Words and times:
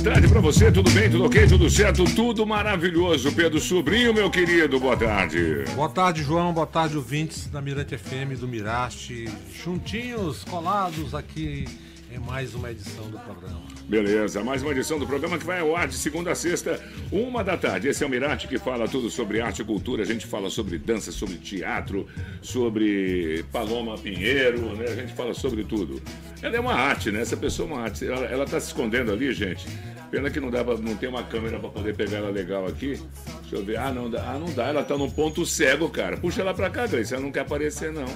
Boa 0.00 0.14
tarde 0.14 0.28
pra 0.28 0.40
você, 0.40 0.72
tudo 0.72 0.90
bem, 0.92 1.10
tudo 1.10 1.24
ok, 1.24 1.46
tudo 1.46 1.68
certo, 1.68 2.04
tudo 2.14 2.46
maravilhoso. 2.46 3.30
Pedro 3.32 3.60
Sobrinho, 3.60 4.14
meu 4.14 4.30
querido, 4.30 4.80
boa 4.80 4.96
tarde. 4.96 5.64
Boa 5.74 5.90
tarde, 5.90 6.22
João. 6.22 6.54
Boa 6.54 6.66
tarde, 6.66 6.96
ouvintes 6.96 7.46
da 7.48 7.60
Mirante 7.60 7.98
FM 7.98 8.38
do 8.38 8.48
Miraste. 8.48 9.28
Juntinhos, 9.62 10.42
colados 10.44 11.14
aqui 11.14 11.66
em 12.12 12.18
mais 12.18 12.54
uma 12.54 12.70
edição 12.70 13.08
do 13.10 13.18
programa. 13.18 13.60
Beleza, 13.88 14.42
mais 14.42 14.62
uma 14.62 14.72
edição 14.72 14.98
do 14.98 15.06
programa 15.06 15.38
que 15.38 15.44
vai 15.44 15.60
ao 15.60 15.76
ar 15.76 15.86
de 15.86 15.94
segunda 15.94 16.32
a 16.32 16.34
sexta, 16.34 16.80
uma 17.12 17.44
da 17.44 17.56
tarde. 17.56 17.88
Esse 17.88 18.02
é 18.02 18.06
o 18.06 18.10
Mirate 18.10 18.48
que 18.48 18.58
fala 18.58 18.88
tudo 18.88 19.10
sobre 19.10 19.40
arte 19.40 19.62
e 19.62 19.64
cultura. 19.64 20.02
A 20.02 20.06
gente 20.06 20.26
fala 20.26 20.50
sobre 20.50 20.78
dança, 20.78 21.12
sobre 21.12 21.36
teatro, 21.36 22.06
sobre 22.42 23.44
Paloma 23.52 23.96
Pinheiro, 23.96 24.74
né? 24.76 24.86
A 24.86 24.94
gente 24.94 25.12
fala 25.12 25.34
sobre 25.34 25.62
tudo. 25.64 26.02
Ela 26.42 26.56
é 26.56 26.60
uma 26.60 26.74
arte, 26.74 27.12
né? 27.12 27.20
Essa 27.20 27.36
pessoa 27.36 27.68
é 27.68 27.72
uma 27.72 27.82
arte. 27.82 28.06
Ela, 28.06 28.26
ela 28.26 28.46
tá 28.46 28.58
se 28.58 28.68
escondendo 28.68 29.12
ali, 29.12 29.32
gente. 29.32 29.66
Pena 30.10 30.28
que 30.28 30.40
não 30.40 30.50
dá 30.50 30.64
pra, 30.64 30.76
não 30.76 30.96
tem 30.96 31.08
uma 31.08 31.22
câmera 31.22 31.58
para 31.60 31.68
poder 31.68 31.94
pegar 31.94 32.18
ela 32.18 32.30
legal 32.30 32.66
aqui. 32.66 33.00
Deixa 33.42 33.56
eu 33.56 33.64
ver. 33.64 33.78
Ah, 33.78 33.92
não 33.92 34.10
dá. 34.10 34.22
Ah, 34.22 34.38
não 34.38 34.52
dá. 34.52 34.66
Ela 34.66 34.82
tá 34.82 34.98
num 34.98 35.08
ponto 35.08 35.46
cego, 35.46 35.88
cara. 35.88 36.16
Puxa 36.16 36.40
ela 36.40 36.52
pra 36.52 36.68
cá, 36.68 36.86
Grace. 36.86 37.14
Ela 37.14 37.22
não 37.22 37.30
quer 37.30 37.40
aparecer, 37.40 37.92
não. 37.92 38.06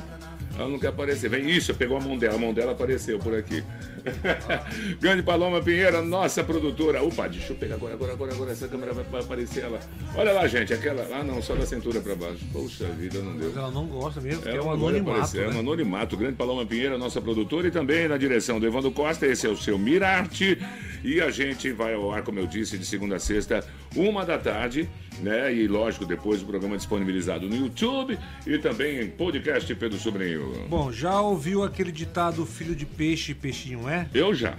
Ela 0.59 0.69
não 0.69 0.79
quer 0.79 0.89
aparecer. 0.89 1.31
Vem, 1.31 1.49
isso, 1.49 1.73
pegou 1.75 1.97
a 1.97 2.01
mão 2.01 2.19
dela. 2.19 2.35
A 2.35 2.39
mão 2.39 2.53
dela 2.53 2.73
apareceu 2.73 3.19
por 3.19 3.35
aqui. 3.35 3.63
Grande 5.01 5.23
Paloma 5.23 5.61
Pinheiro, 5.63 6.05
nossa 6.05 6.43
produtora. 6.45 7.03
Opa, 7.03 7.29
deixa 7.29 7.53
eu 7.53 7.57
pegar 7.57 7.77
agora, 7.77 7.95
agora, 7.95 8.13
agora, 8.13 8.33
agora. 8.35 8.53
Essa 8.53 8.69
câmera 8.69 8.93
vai 8.93 9.21
aparecer 9.21 9.65
ela. 9.65 9.81
Olha 10.15 10.33
lá, 10.33 10.47
gente, 10.47 10.73
aquela. 10.73 11.07
Ah, 11.15 11.23
não, 11.25 11.41
só 11.43 11.55
da 11.55 11.67
cintura 11.67 12.01
pra 12.01 12.15
baixo. 12.15 12.45
Poxa 12.53 12.87
vida, 12.89 13.19
não 13.21 13.37
deu. 13.37 13.49
Mas 13.49 13.57
ela 13.57 13.71
não 13.71 13.87
gosta 13.87 14.21
mesmo, 14.21 14.43
porque 14.43 14.57
é, 14.57 14.63
um 14.63 14.71
anonimato. 14.71 15.11
aparecer, 15.11 15.45
É 15.45 15.49
um 15.49 15.53
né? 15.53 15.59
anonimato. 15.61 16.17
Grande 16.17 16.37
Paloma 16.37 16.67
Pinheiro, 16.67 16.99
nossa 16.99 17.21
produtora, 17.21 17.69
e 17.69 17.71
também 17.71 18.09
na 18.09 18.17
direção 18.17 18.59
do 18.61 18.67
Evandro 18.67 18.91
Costa. 18.91 19.27
Esse 19.27 19.47
é 19.47 19.51
o 19.51 19.57
seu 19.57 19.79
Mirarte. 19.79 20.59
E 21.03 21.21
a 21.21 21.31
gente 21.31 21.71
vai 21.73 21.95
ao 21.95 22.11
ar, 22.13 22.23
como 22.23 22.39
eu 22.39 22.47
disse, 22.47 22.79
de 22.79 22.87
segunda 22.87 23.17
a 23.17 23.19
sexta, 23.19 23.63
uma 23.95 24.25
da 24.25 24.39
tarde, 24.39 24.89
né? 25.21 25.53
E 25.53 25.69
lógico, 25.69 26.07
depois 26.07 26.41
o 26.43 26.47
programa 26.47 26.75
é 26.77 26.79
disponibilizado 26.79 27.47
no 27.47 27.55
YouTube 27.55 28.19
e 28.47 28.57
também 28.59 29.01
em 29.01 29.11
podcast 29.11 29.73
Pedro 29.75 29.99
Sobrinho. 29.99 30.65
Bom, 30.67 30.91
já 30.91 31.21
ouviu 31.21 31.63
aquele 31.63 31.93
ditado 31.93 32.47
filho 32.47 32.75
de 32.75 32.87
peixe, 32.87 33.35
peixinho 33.35 33.87
é? 33.87 33.94
Eu 34.13 34.35
já. 34.35 34.57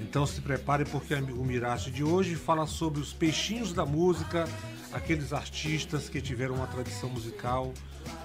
Então 0.00 0.24
se 0.26 0.40
prepare 0.40 0.84
porque 0.84 1.14
o 1.14 1.44
Miraste 1.44 1.90
de 1.90 2.04
hoje 2.04 2.34
fala 2.36 2.66
sobre 2.66 3.00
os 3.00 3.12
peixinhos 3.12 3.72
da 3.72 3.84
música, 3.84 4.48
aqueles 4.92 5.32
artistas 5.32 6.08
que 6.08 6.20
tiveram 6.20 6.54
uma 6.54 6.66
tradição 6.66 7.10
musical 7.10 7.72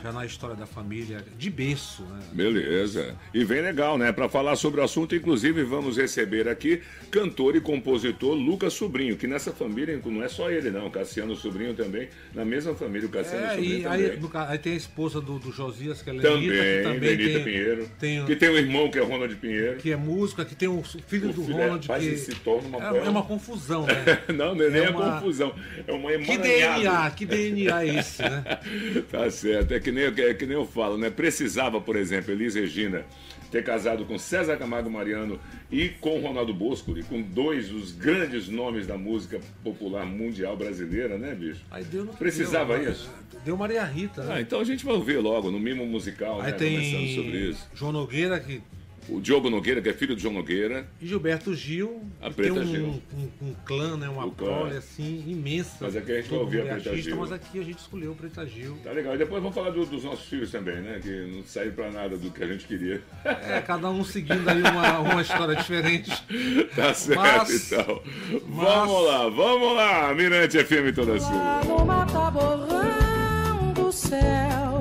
já 0.02 0.12
na 0.12 0.26
história 0.26 0.56
da 0.56 0.66
família, 0.66 1.23
de 1.38 1.50
berço, 1.50 2.03
né? 2.03 2.20
Beleza. 2.34 3.16
E 3.34 3.44
vem 3.44 3.62
legal, 3.62 3.98
né? 3.98 4.12
Para 4.12 4.28
falar 4.30 4.56
sobre 4.56 4.81
o 4.81 4.84
assunto, 4.84 5.16
inclusive, 5.16 5.64
vamos 5.64 5.98
receber 5.98 6.48
aqui 6.48 6.81
cantor 7.12 7.56
e 7.56 7.62
compositor 7.62 8.34
Lucas 8.36 8.73
Sobrinho, 8.73 9.16
que 9.16 9.28
nessa 9.28 9.52
família 9.52 10.00
não 10.06 10.23
é 10.23 10.28
só 10.28 10.50
ele, 10.52 10.70
não. 10.72 10.89
Cassiano 10.89 11.36
Sobrinho 11.36 11.73
também, 11.73 12.09
na 12.34 12.44
mesma 12.44 12.73
família, 12.76 13.08
o 13.08 13.11
Cassiano 13.11 13.45
É, 13.45 13.50
Sobrinho 13.52 13.80
e 13.80 13.84
também. 13.84 14.02
aí, 14.06 14.20
aí 14.50 14.58
tem 14.58 14.73
a 14.73 14.78
esposa 14.78 15.22
do, 15.22 15.39
do 15.39 15.52
Josias, 15.52 16.02
que 16.02 16.10
é 16.10 16.14
Lenita, 16.14 16.30
Também, 16.33 16.49
que 16.49 16.83
também 16.83 17.10
Lenita 17.10 17.33
tem, 17.33 17.43
Pinheiro. 17.43 17.89
tem- 17.99 18.26
Que 18.26 18.36
tem 18.36 18.49
um 18.49 18.58
irmão 18.58 18.89
que 18.92 18.99
é 18.99 19.02
Ronald 19.02 19.36
Pinheiro. 19.36 19.77
que 19.77 19.92
é 19.92 19.95
música, 19.95 20.43
que 20.45 20.55
tem 20.55 20.67
o 20.67 20.82
filho 21.08 21.30
O 21.30 21.33
do 21.33 21.43
filho 21.43 21.60
é- 21.60 21.64
Ronald, 21.66 21.88
quase 21.88 22.10
que 22.10 22.17
se 22.17 22.36
torna 22.36 22.67
uma 22.77 22.98
é, 22.98 23.05
é 23.05 23.10
uma 23.10 23.23
confusão, 23.23 23.86
né? 23.86 23.93
Não, 24.33 24.55
não 24.55 24.66
é 24.66 24.70
nem 24.70 24.83
É 24.83 24.89
uma- 24.89 25.20
confusão. 25.20 25.54
É 25.88 25.92
uma 25.92 26.10
Que 26.10 26.16
emaranhada. 26.32 26.73
DNA, 26.80 27.11
que 27.11 27.26
DNA 27.26 27.83
é 27.83 27.99
esse, 27.99 28.22
né? 28.22 28.43
Tá 29.11 29.30
certo. 29.30 29.73
É 29.73 29.80
que, 29.80 29.92
nem, 29.92 30.04
é 30.04 30.34
que 30.34 30.45
nem 30.45 30.56
eu 30.56 30.66
falo, 30.66 30.98
né? 30.98 31.10
Precisava, 31.10 31.82
por 31.82 31.95
exemplo, 31.95 32.32
Elis 32.32 32.54
Regina 32.54 33.06
ter 33.54 33.64
casado 33.64 34.04
com 34.06 34.17
César 34.17 34.58
Camargo 34.58 34.89
Mariano 34.89 35.39
e 35.72 35.89
com 35.89 36.20
Ronaldo 36.20 36.54
Bosco, 36.56 36.98
e 36.98 37.04
com 37.04 37.22
dois 37.22 37.70
dos 37.70 37.92
grandes 37.92 38.48
nomes 38.48 38.88
da 38.88 38.98
música 38.98 39.39
popular 39.64 40.06
mundial 40.08 40.58
brasileira, 40.58 41.20
né, 41.20 41.36
bicho? 41.36 41.61
Aí 41.70 41.84
deu 41.84 42.04
no 42.04 42.14
Precisava 42.14 42.80
deu, 42.80 42.92
isso? 42.92 43.11
Deu 43.45 43.56
Maria 43.56 43.84
Rita, 43.84 44.23
né? 44.23 44.36
Ah, 44.36 44.42
então 44.42 44.60
a 44.60 44.64
gente 44.64 44.84
vai 44.84 45.00
ver 45.00 45.20
logo 45.20 45.52
no 45.52 45.60
mimo 45.60 45.86
musical, 45.86 46.42
Aí 46.42 46.52
né? 46.52 46.58
Conversando 46.58 46.98
tem 46.98 47.16
sobre 47.16 47.38
isso. 47.50 47.70
João 47.76 47.92
Nogueira 47.92 48.40
que, 48.40 48.60
O 49.09 49.19
Diogo 49.19 49.49
Nogueira, 49.49 49.81
que 49.81 49.89
é 49.89 49.93
filho 49.93 50.15
do 50.15 50.21
João 50.21 50.33
Nogueira. 50.36 50.87
e 51.02 51.08
Gilberto 51.08 51.53
Gil, 51.53 52.03
A 52.21 52.30
que 52.30 52.36
tem 52.41 52.52
Preta 52.53 52.59
um, 52.61 52.71
Gil. 52.71 52.86
Um, 52.87 53.30
um 53.47 53.53
clã, 53.65 53.97
né? 53.97 54.08
uma 54.08 54.30
prole 54.31 54.77
assim, 54.77 55.23
imensa. 55.27 55.75
Mas 55.81 55.95
aqui 55.95 56.11
a 56.11 56.15
gente 56.21 56.30
vai 56.30 56.39
ouvir 56.39 56.58
a 56.58 56.61
é 56.61 56.64
Preta 56.75 56.89
artista, 56.89 57.09
Gil. 57.11 57.19
Mas 57.19 57.31
aqui 57.31 57.59
a 57.59 57.63
gente 57.63 57.80
escolheu 57.80 58.11
o 58.11 58.15
Preta 58.15 58.45
Gil. 58.45 58.77
Tá 58.83 58.92
legal. 58.92 59.15
E 59.15 59.17
depois 59.17 59.42
vamos 59.42 59.53
falar 59.55 59.71
do- 59.71 59.86
dos 59.86 60.03
nossos 60.03 60.25
filhos 60.25 60.49
também, 60.52 60.77
né? 60.77 60.99
Que 61.02 61.27
não 61.27 61.43
saíram 61.43 61.73
pra 61.73 61.92
nada 61.92 62.17
do 62.17 62.30
que 62.31 62.43
a 62.43 62.47
gente 62.47 62.65
queria. 62.65 63.02
É, 63.25 63.61
cada 63.61 63.89
um 63.89 64.03
seguindo 64.03 64.47
aí 64.49 64.61
uma, 64.61 64.99
uma 64.99 65.21
história 65.21 65.55
diferente. 65.55 66.11
Tá 66.75 66.93
certo, 66.93 67.19
Mas- 67.19 67.71
então. 67.71 68.02
mas- 68.47 68.65
Vamos 68.73 69.05
lá, 69.05 69.30
vamos 69.30 69.75
lá. 69.75 70.13
Mirante 70.15 70.58
FM 70.63 70.93
toda 70.95 71.19
sua. 71.19 71.63
no 71.65 71.86
mataborrão 71.86 73.73
do 73.73 73.92
céu 73.92 74.80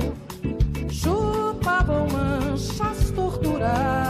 chupavam 0.91 2.07
manchas 2.09 3.11
torturadas 3.11 4.02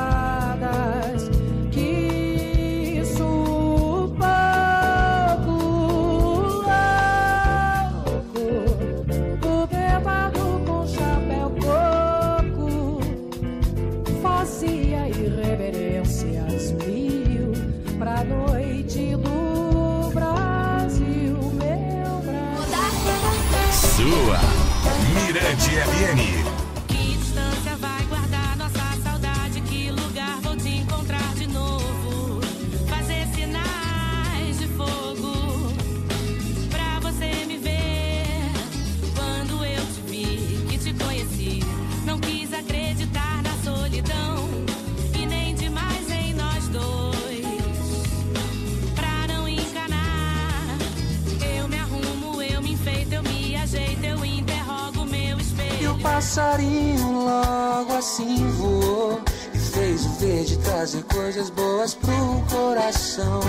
passarinho 56.22 57.24
logo 57.24 57.92
assim 57.94 58.48
voou 58.52 59.20
E 59.52 59.58
fez 59.58 60.06
o 60.06 60.10
verde 60.10 60.56
trazer 60.58 61.02
coisas 61.02 61.50
boas 61.50 61.94
pro 61.94 62.44
coração 62.48 63.40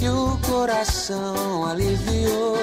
E 0.00 0.08
o 0.08 0.38
coração 0.38 1.66
aliviou. 1.66 2.56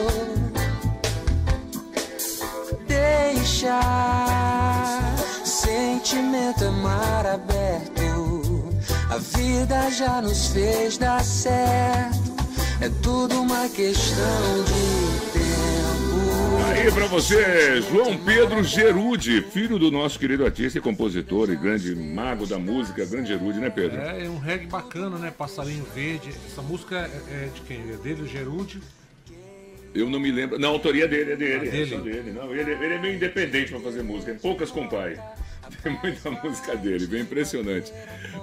Deixar 2.88 3.86
Sentimento 5.44 6.64
é 6.64 6.72
mar 6.72 7.28
aberto 7.28 8.72
A 9.12 9.18
vida 9.18 9.92
já 9.92 10.20
nos 10.20 10.48
fez 10.48 10.98
dar 10.98 11.24
certo. 11.24 12.18
É 12.82 12.90
tudo 13.04 13.40
uma 13.42 13.70
questão 13.70 14.64
de 14.66 15.30
tempo 15.32 15.49
Aí 16.70 16.92
pra 16.92 17.08
você, 17.08 17.82
João 17.82 18.16
Pedro 18.16 18.64
Gerude, 18.64 19.42
filho 19.42 19.80
do 19.80 19.90
nosso 19.90 20.20
querido 20.20 20.46
artista 20.46 20.78
e 20.78 20.82
compositor 20.82 21.50
e 21.50 21.56
grande 21.56 21.96
mago 21.96 22.46
da 22.46 22.60
música, 22.60 23.04
grande 23.06 23.30
Gerude, 23.30 23.60
né, 23.60 23.72
Pedro? 23.72 24.00
É, 24.00 24.26
é 24.26 24.30
um 24.30 24.38
reggae 24.38 24.68
bacana, 24.68 25.18
né? 25.18 25.34
Passarinho 25.36 25.84
Verde. 25.96 26.30
Essa 26.46 26.62
música 26.62 27.10
é, 27.32 27.46
é 27.46 27.50
de 27.54 27.62
quem? 27.62 27.82
É 27.92 27.98
dele, 27.98 28.22
o 28.22 28.28
Gerude. 28.28 28.80
Eu 29.96 30.10
não 30.10 30.20
me 30.20 30.32
lembro. 30.32 30.60
Não, 30.60 30.70
a 30.70 30.72
autoria 30.74 31.08
dele 31.08 31.32
é 31.32 31.36
dele. 31.36 31.54
Ah, 31.54 31.68
é 31.68 31.72
dele? 31.72 31.90
só 31.90 32.02
dele. 32.02 32.32
Não, 32.32 32.56
ele, 32.56 32.72
ele 32.72 32.94
é 32.94 33.00
meio 33.00 33.16
independente 33.16 33.72
pra 33.72 33.80
fazer 33.80 34.04
música. 34.04 34.38
Poucas 34.40 34.70
com 34.70 34.88
pai. 34.88 35.20
Tem 35.84 35.98
muita 36.02 36.32
música 36.32 36.76
dele, 36.76 37.06
bem 37.08 37.22
impressionante. 37.22 37.92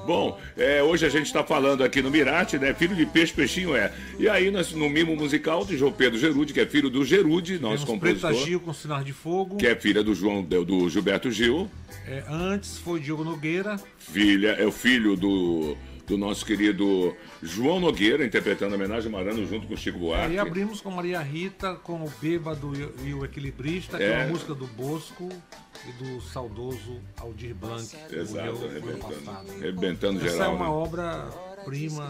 Bom, 0.07 0.39
é, 0.57 0.83
hoje 0.83 1.05
a 1.05 1.09
gente 1.09 1.27
está 1.27 1.43
falando 1.43 1.83
aqui 1.83 2.01
no 2.01 2.11
Mirate, 2.11 2.59
né? 2.59 2.73
Filho 2.75 2.95
de 2.95 3.05
peixe, 3.07 3.33
peixinho 3.33 3.75
é. 3.77 3.93
E 4.19 4.29
aí, 4.29 4.51
nós, 4.51 4.73
no 4.73 4.89
mimo 4.89 5.17
musical 5.17 5.65
de 5.65 5.77
João 5.77 5.93
Pedro 5.93 6.19
Gerude, 6.19 6.53
que 6.53 6.61
é 6.61 6.67
filho 6.67 6.89
do 6.89 7.05
Gerude, 7.05 7.59
nosso 7.59 7.85
Temos 7.85 8.01
Preta 8.01 8.21
compositor, 8.21 8.47
Gil 8.47 8.61
com 8.61 8.73
Sinal 8.73 9.03
de 9.03 9.13
Fogo. 9.13 9.57
que 9.57 9.67
é 9.67 9.75
filha 9.75 10.03
do 10.03 10.15
João 10.15 10.43
do, 10.43 10.65
do 10.65 10.89
Gilberto 10.89 11.31
Gil, 11.31 11.69
É, 12.07 12.23
antes 12.29 12.79
foi 12.79 13.01
Diogo 13.01 13.25
Nogueira. 13.25 13.79
filha, 13.99 14.51
é 14.51 14.65
o 14.65 14.73
filho 14.73 15.17
do, 15.17 15.77
do 16.07 16.17
nosso 16.17 16.47
querido 16.47 17.15
João 17.43 17.81
Nogueira, 17.81 18.25
interpretando 18.25 18.73
a 18.73 18.77
homenagem 18.77 19.09
a 19.09 19.13
Marano 19.13 19.45
junto 19.47 19.67
com 19.67 19.75
o 19.75 19.77
Chico 19.77 19.99
Buarque. 19.99 20.27
Aí 20.33 20.39
abrimos 20.39 20.81
com 20.81 20.91
Maria 20.91 21.21
Rita, 21.21 21.75
com 21.75 22.05
o 22.05 22.13
Bêbado 22.21 22.73
e- 22.75 23.09
e 23.09 23.15
o 23.15 23.25
Equilibrista, 23.25 23.97
que 23.97 24.05
é, 24.05 24.13
É. 24.13 24.19
uma 24.19 24.29
música 24.29 24.55
do 24.55 24.67
Bosco 24.69 25.29
e 25.89 25.93
do 26.05 26.21
saudoso 26.21 27.01
Aldir 27.17 27.55
Blanc, 27.55 27.85
que 28.09 28.17
Exato, 28.17 28.65
arrebentando, 28.67 28.99
passado. 28.99 29.51
arrebentando 29.51 30.21
Essa 30.21 30.31
geral. 30.31 30.53
é 30.53 30.55
uma 30.55 30.65
né? 30.67 30.71
obra-prima 30.71 32.09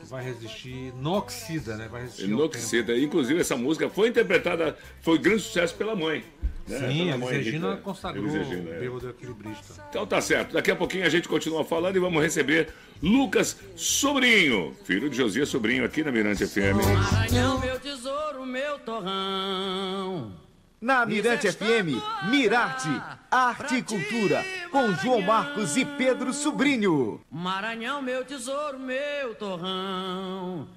que 0.00 0.06
vai 0.08 0.24
resistir, 0.24 0.92
não 1.00 1.12
oxida, 1.14 1.76
né? 1.76 1.88
Vai 1.90 2.02
resistir. 2.02 2.24
Enlouquecida. 2.30 2.98
Inclusive, 2.98 3.40
essa 3.40 3.56
música 3.56 3.88
foi 3.90 4.08
interpretada, 4.08 4.76
foi 5.00 5.18
grande 5.18 5.42
sucesso 5.42 5.74
pela 5.74 5.94
mãe. 5.94 6.24
Né? 6.68 6.78
Sim, 6.78 7.10
Elis 7.10 7.28
Regina 7.28 7.70
Rita. 7.70 7.82
consagrou 7.82 8.24
Elis 8.24 8.34
Regina, 8.48 8.70
é. 8.70 8.80
Bêbado 8.80 9.08
Equilibrista. 9.10 9.84
Então 9.88 10.06
tá 10.06 10.20
certo. 10.20 10.52
Daqui 10.52 10.70
a 10.70 10.76
pouquinho 10.76 11.04
a 11.04 11.08
gente 11.08 11.28
continua 11.28 11.64
falando 11.64 11.96
e 11.96 11.98
vamos 12.00 12.22
receber 12.22 12.68
Lucas 13.02 13.56
Sobrinho, 13.76 14.76
filho 14.84 15.10
de 15.10 15.16
Josias 15.16 15.48
Sobrinho, 15.48 15.84
aqui 15.84 16.02
na 16.04 16.12
Mirante 16.12 16.46
FM. 16.46 16.76
Maranhão, 17.10 17.58
meu 17.58 17.80
tesouro, 17.80 18.46
meu 18.46 18.78
torrão. 18.80 20.32
Na 20.80 21.06
Mirante 21.06 21.50
FM, 21.52 21.94
Mirarte, 22.28 22.88
Arte 23.30 23.76
e 23.76 23.82
Cultura, 23.82 24.44
com 24.72 24.92
João 24.94 25.20
Marcos 25.22 25.76
e 25.76 25.84
Pedro 25.84 26.32
Sobrinho. 26.32 27.20
Maranhão, 27.30 28.02
meu 28.02 28.24
tesouro, 28.24 28.80
meu 28.80 29.32
torrão. 29.36 30.68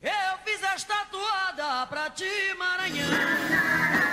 Eu 0.00 0.38
fiz 0.46 0.62
esta 0.62 1.04
toada 1.10 1.86
pra 1.86 2.08
ti, 2.08 2.24
Maranhão. 2.58 4.03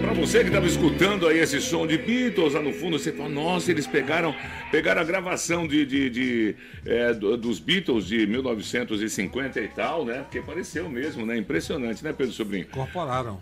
Pra 0.00 0.12
você 0.12 0.40
que 0.40 0.46
estava 0.46 0.66
escutando 0.66 1.26
aí 1.26 1.38
esse 1.38 1.60
som 1.60 1.86
de 1.86 1.98
Beatles 1.98 2.54
lá 2.54 2.62
no 2.62 2.72
fundo, 2.72 2.98
você 2.98 3.12
fala, 3.12 3.28
nossa, 3.28 3.70
eles 3.70 3.86
pegaram, 3.86 4.34
pegaram 4.70 5.00
a 5.00 5.04
gravação 5.04 5.66
de, 5.66 5.84
de- 5.84 6.08
de, 6.10 6.54
é, 6.86 7.12
do- 7.12 7.36
dos 7.36 7.58
Beatles 7.58 8.06
de 8.06 8.26
1950 8.26 9.60
e 9.60 9.68
tal, 9.68 10.04
né? 10.04 10.20
Porque 10.22 10.40
pareceu 10.40 10.88
mesmo, 10.88 11.26
né? 11.26 11.36
Impressionante, 11.36 12.02
né, 12.02 12.12
Pedro 12.16 12.32
Sobrinho? 12.32 12.66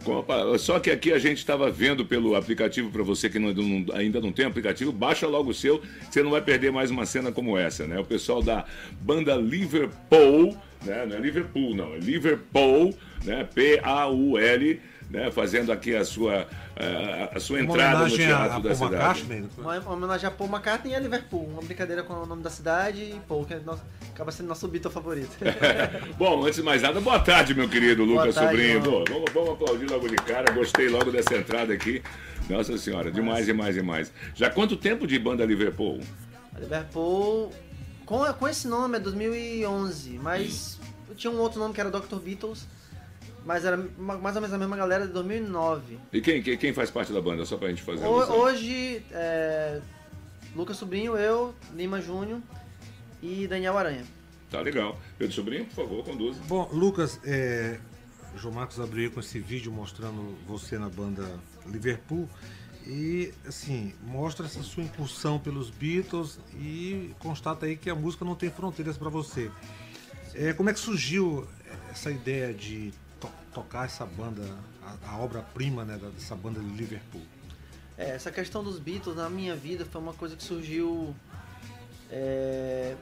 Incorporaram. 0.01 0.59
Só 0.59 0.81
que 0.81 0.91
aqui 0.91 1.13
a 1.13 1.19
gente 1.19 1.39
estava 1.39 1.71
vendo 1.71 2.05
pelo 2.05 2.35
aplicativo, 2.35 2.91
para 2.91 3.03
você 3.03 3.29
que 3.31 3.39
não- 3.39 3.53
não- 3.53 3.95
ainda 3.95 4.21
não 4.21 4.33
tem 4.33 4.47
aplicativo, 4.47 4.91
baixa 4.91 5.27
logo 5.27 5.51
o 5.51 5.55
seu, 5.55 5.81
você 6.11 6.23
não 6.23 6.31
vai 6.31 6.41
perder 6.43 6.73
mais 6.73 6.91
uma 6.91 7.07
cena 7.07 7.31
como 7.31 7.57
essa, 7.57 7.87
né? 7.87 7.99
O 7.99 8.05
pessoal 8.05 8.43
da 8.43 8.65
banda 9.01 9.37
Liverpool, 9.37 10.57
né? 10.85 11.07
Não 11.07 11.17
é 11.17 11.21
Liverpool, 11.21 11.75
não, 11.75 11.95
é 11.95 11.99
Liverpool, 11.99 12.95
né? 13.25 13.47
P-A-U-L, 13.55 14.81
né? 15.11 15.31
Fazendo 15.31 15.71
aqui 15.73 15.95
a 15.95 16.05
sua, 16.05 16.47
a, 16.77 17.37
a 17.37 17.41
sua 17.41 17.61
entrada 17.61 17.99
no 17.99 18.05
homenagem 18.05 18.27
a, 18.27 18.29
teatro 18.29 18.57
a 18.57 18.59
da 18.59 18.63
Paul 18.63 18.75
cidade. 18.75 19.21
McCartney. 19.21 19.45
Uma 19.59 19.79
uma 19.79 19.93
homenagem 19.93 20.27
a 20.29 20.31
Paul 20.31 20.51
McCartney 20.51 20.93
e 20.93 20.97
a 20.97 20.99
Liverpool. 21.01 21.47
Uma 21.47 21.63
brincadeira 21.63 22.03
com 22.03 22.13
o 22.15 22.27
nome 22.27 22.43
da 22.43 22.51
cidade 22.51 23.01
e 23.03 23.21
Paul, 23.29 23.45
que 23.45 23.55
é 23.55 23.61
nosso- 23.61 23.83
acaba 24.13 24.31
sendo 24.33 24.49
nosso 24.49 24.67
Beatle 24.69 24.91
favorito. 24.93 25.37
Bom, 26.19 26.43
antes 26.45 26.57
de 26.57 26.63
mais 26.63 26.83
nada, 26.83 27.01
boa 27.01 27.19
tarde, 27.21 27.55
meu 27.55 27.69
querido 27.69 28.05
Lucas 28.05 28.35
tarde, 28.35 28.51
Sobrinho. 28.51 28.83
Pô, 28.83 29.05
Vamos, 29.09 29.33
vamos 29.33 29.51
aplaudir 29.51 29.91
logo 29.91 30.09
de 30.09 30.17
cara. 30.17 30.53
Gostei 30.53 30.89
logo 30.89 31.11
dessa 31.11 31.37
entrada 31.37 31.73
aqui. 31.73 32.03
Nossa 32.49 32.77
senhora, 32.79 33.11
demais, 33.11 33.45
demais, 33.47 33.75
demais. 33.75 34.13
Já 34.35 34.49
quanto 34.51 34.77
tempo 34.77 35.07
de 35.07 35.19
banda 35.19 35.45
Liverpool? 35.45 36.01
A 36.55 36.61
Liverpool, 36.61 37.53
com, 38.05 38.25
com 38.35 38.49
esse 38.49 38.69
nome 38.69 38.97
é 38.97 39.01
2011, 39.01 40.19
mas 40.23 40.79
tinha 41.17 41.31
um 41.33 41.39
outro 41.39 41.59
nome 41.59 41.75
que 41.75 41.81
era 41.81 41.91
Dr. 41.91 42.17
Beatles, 42.23 42.67
mas 43.47 43.65
era 43.65 43.77
ma- 43.97 44.19
mais 44.19 44.35
ou 44.37 44.43
menos 44.43 44.55
a 44.55 44.59
mesma 44.59 44.77
galera 44.77 45.07
de 45.07 45.13
2009. 45.15 45.99
E 46.13 46.21
quem, 46.21 46.43
quem, 46.43 46.59
quem 46.59 46.73
faz 46.75 46.91
parte 46.91 47.13
da 47.13 47.21
banda? 47.23 47.47
Só 47.47 47.57
pra 47.57 47.69
gente 47.71 47.81
fazer 47.83 48.05
noção. 48.05 48.37
hoje, 48.41 49.03
é, 49.13 49.81
Lucas 50.55 50.77
Sobrinho, 50.77 51.17
eu, 51.17 51.55
Lima 51.75 52.01
Júnior 52.03 52.41
e 53.23 53.47
Daniel 53.47 53.79
Aranha. 53.79 54.05
Tá 54.51 54.61
legal. 54.61 54.99
Pedro 55.17 55.35
Sobrinho, 55.35 55.65
por 55.67 55.75
favor, 55.75 56.05
conduza. 56.05 56.39
Bom, 56.49 56.69
Lucas, 56.73 57.21
é, 57.25 57.79
o 58.35 58.39
João 58.39 58.55
Marcos 58.55 58.79
abriu 58.81 59.11
com 59.13 59.21
esse 59.21 59.39
vídeo 59.39 59.71
mostrando 59.73 60.37
você 60.47 60.77
na 60.79 60.89
banda 60.89 61.39
Liverpool. 61.67 62.29
E, 62.89 63.33
assim, 63.47 63.93
mostra 64.05 64.47
essa 64.47 64.63
sua 64.63 64.83
incursão 64.85 65.41
pelos 65.41 65.71
Beatles 65.71 66.39
e 66.55 67.11
constata 67.19 67.67
aí 67.67 67.77
que 67.77 67.91
a 67.91 67.95
música 67.97 68.25
não 68.25 68.37
tem 68.37 68.49
fronteiras 68.51 68.97
para 68.97 69.09
você. 69.09 69.51
É, 70.35 70.53
como 70.53 70.71
é 70.71 70.73
que 70.73 70.79
surgiu 70.79 71.49
essa 71.91 72.11
ideia 72.13 72.55
de 72.55 72.93
tocar 73.57 73.87
essa 73.87 74.05
banda, 74.05 74.43
a, 74.83 75.13
a 75.13 75.19
obra-prima 75.19 75.83
né, 75.83 75.99
dessa 76.15 76.37
banda 76.37 76.61
de 76.61 76.69
Liverpool? 76.69 77.23
É, 77.97 78.11
essa 78.11 78.31
questão 78.31 78.63
dos 78.63 78.79
Beatles 78.79 79.17
na 79.17 79.31
minha 79.31 79.57
vida 79.57 79.87
foi 79.87 79.99
uma 79.99 80.13
coisa 80.13 80.37
que 80.37 80.45
surgiu. 80.45 81.17
é, 82.11 82.95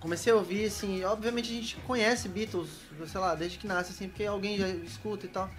Comecei 0.00 0.32
a 0.32 0.36
ouvir, 0.36 0.64
assim, 0.64 1.04
obviamente 1.04 1.52
a 1.52 1.54
gente 1.54 1.76
conhece 1.86 2.26
Beatles, 2.26 2.70
sei 3.06 3.20
lá, 3.20 3.34
desde 3.34 3.58
que 3.58 3.66
nasce, 3.66 3.90
assim, 3.92 4.08
porque 4.08 4.24
alguém 4.24 4.56
já 4.56 4.66
escuta 4.66 5.26
e 5.26 5.28
tal. 5.28 5.50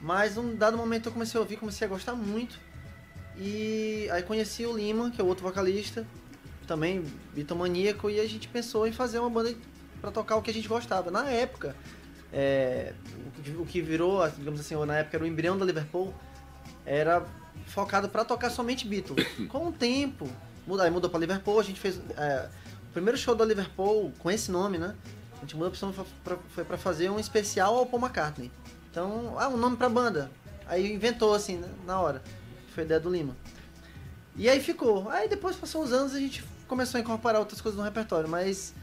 Mas 0.00 0.34
num 0.34 0.56
dado 0.56 0.76
momento 0.76 1.06
eu 1.08 1.12
comecei 1.12 1.38
a 1.38 1.40
ouvir, 1.40 1.58
comecei 1.58 1.86
a 1.86 1.88
gostar 1.88 2.14
muito. 2.14 2.58
E 3.36 4.08
aí 4.10 4.24
conheci 4.24 4.66
o 4.66 4.76
Lima, 4.76 5.12
que 5.12 5.20
é 5.20 5.24
o 5.24 5.28
outro 5.28 5.44
vocalista, 5.44 6.04
também 6.66 7.04
bitomaníaco, 7.32 8.10
e 8.10 8.18
a 8.18 8.26
gente 8.26 8.48
pensou 8.48 8.84
em 8.84 8.90
fazer 8.90 9.20
uma 9.20 9.30
banda 9.30 9.54
pra 10.00 10.10
tocar 10.10 10.34
o 10.34 10.42
que 10.42 10.50
a 10.50 10.54
gente 10.54 10.66
gostava. 10.66 11.08
Na 11.12 11.30
época, 11.30 11.76
é, 12.32 12.92
o 13.28 13.42
que- 13.42 13.50
o 13.50 13.66
que 13.66 13.80
virou, 13.80 14.28
digamos 14.30 14.60
assim, 14.60 14.74
na 14.86 14.96
época 14.96 15.16
era 15.16 15.24
o 15.24 15.26
embrião 15.26 15.56
da 15.58 15.64
Liverpool, 15.64 16.14
era 16.84 17.24
focado 17.66 18.08
pra 18.08 18.24
tocar 18.24 18.50
somente 18.50 18.86
Beatles. 18.86 19.26
Com 19.48 19.68
o 19.68 19.72
tempo, 19.72 20.28
aí 20.80 20.90
mudou 20.90 21.08
pra 21.10 21.18
Liverpool, 21.20 21.58
a 21.60 21.62
gente 21.62 21.78
fez 21.80 22.00
é, 22.16 22.48
o 22.90 22.92
primeiro 22.92 23.18
show 23.18 23.34
da 23.34 23.44
Liverpool 23.44 24.12
com 24.18 24.30
esse 24.30 24.50
nome, 24.50 24.78
né? 24.78 24.94
A 25.36 25.40
gente 25.40 25.54
mudou 25.54 25.66
a 25.66 25.70
opção 25.70 25.94
pra- 26.24 26.36
foi 26.48 26.64
pra 26.64 26.76
fazer 26.76 27.10
um 27.10 27.18
especial 27.18 27.76
ao 27.76 27.86
Paul 27.86 28.02
McCartney. 28.02 28.50
Então, 28.90 29.36
ah, 29.38 29.48
um 29.48 29.56
nome 29.56 29.76
pra 29.76 29.88
banda. 29.88 30.30
Aí 30.66 30.92
inventou 30.92 31.32
assim, 31.34 31.56
né, 31.56 31.68
na 31.86 32.00
hora. 32.00 32.22
Foi 32.74 32.82
a 32.82 32.84
ideia 32.86 32.98
do 33.00 33.08
Lima. 33.10 33.36
E 34.36 34.48
aí 34.48 34.60
ficou. 34.60 35.08
Aí 35.10 35.28
depois 35.28 35.56
passou 35.56 35.82
os 35.82 35.92
anos 35.92 36.14
a 36.14 36.18
gente 36.18 36.44
começou 36.66 36.98
a 36.98 37.00
incorporar 37.00 37.40
outras 37.40 37.60
coisas 37.60 37.78
no 37.78 37.84
repertório, 37.84 38.28
mas 38.28 38.74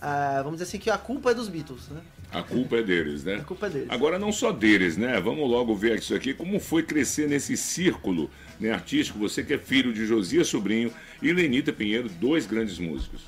ah, 0.00 0.36
vamos 0.42 0.52
dizer 0.58 0.64
assim 0.64 0.78
que 0.78 0.90
a 0.90 0.98
culpa 0.98 1.30
é 1.30 1.34
dos 1.34 1.48
Beatles, 1.48 1.88
né? 1.88 2.00
A 2.32 2.42
culpa 2.42 2.76
é 2.76 2.82
deles, 2.82 3.24
né? 3.24 3.36
A 3.36 3.44
culpa 3.44 3.66
é 3.66 3.70
deles. 3.70 3.90
Agora, 3.90 4.18
não 4.18 4.30
só 4.30 4.52
deles, 4.52 4.96
né? 4.96 5.20
Vamos 5.20 5.48
logo 5.50 5.74
ver 5.74 5.98
isso 5.98 6.14
aqui. 6.14 6.32
Como 6.32 6.60
foi 6.60 6.82
crescer 6.82 7.28
nesse 7.28 7.56
círculo 7.56 8.30
né, 8.58 8.70
artístico? 8.70 9.18
Você 9.18 9.42
que 9.42 9.54
é 9.54 9.58
filho 9.58 9.92
de 9.92 10.06
Josias 10.06 10.46
Sobrinho 10.46 10.92
e 11.20 11.32
Lenita 11.32 11.72
Pinheiro, 11.72 12.08
dois 12.08 12.46
grandes 12.46 12.78
músicos. 12.78 13.22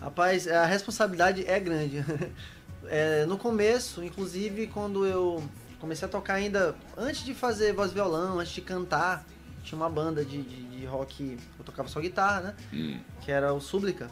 Rapaz, 0.00 0.48
a 0.48 0.64
responsabilidade 0.64 1.44
é 1.46 1.58
grande. 1.58 2.04
É, 2.92 3.24
no 3.26 3.38
começo, 3.38 4.02
inclusive, 4.02 4.66
quando 4.66 5.06
eu 5.06 5.44
comecei 5.78 6.08
a 6.08 6.10
tocar 6.10 6.34
ainda, 6.34 6.74
antes 6.96 7.24
de 7.24 7.34
fazer 7.34 7.72
voz 7.72 7.92
e 7.92 7.94
violão, 7.94 8.40
antes 8.40 8.52
de 8.52 8.62
cantar, 8.62 9.24
tinha 9.62 9.76
uma 9.76 9.88
banda 9.88 10.24
de, 10.24 10.42
de, 10.42 10.62
de 10.64 10.86
rock, 10.86 11.38
eu 11.58 11.64
tocava 11.64 11.88
só 11.88 12.00
guitarra, 12.00 12.40
né? 12.40 12.54
Hum. 12.72 13.00
Que 13.20 13.30
era 13.30 13.52
o 13.52 13.60
Sública. 13.60 14.10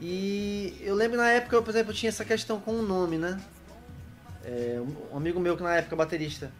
E 0.00 0.74
eu 0.80 0.94
lembro 0.94 1.16
na 1.18 1.30
época, 1.30 1.56
eu, 1.56 1.62
por 1.62 1.70
exemplo, 1.70 1.92
tinha 1.92 2.08
essa 2.08 2.24
questão 2.24 2.58
com 2.60 2.72
o 2.72 2.82
nome, 2.82 3.18
né? 3.18 3.38
É, 4.44 4.80
um 5.12 5.16
amigo 5.16 5.38
meu 5.38 5.56
que 5.56 5.62
na 5.62 5.74
época, 5.76 5.94
baterista, 5.94 6.50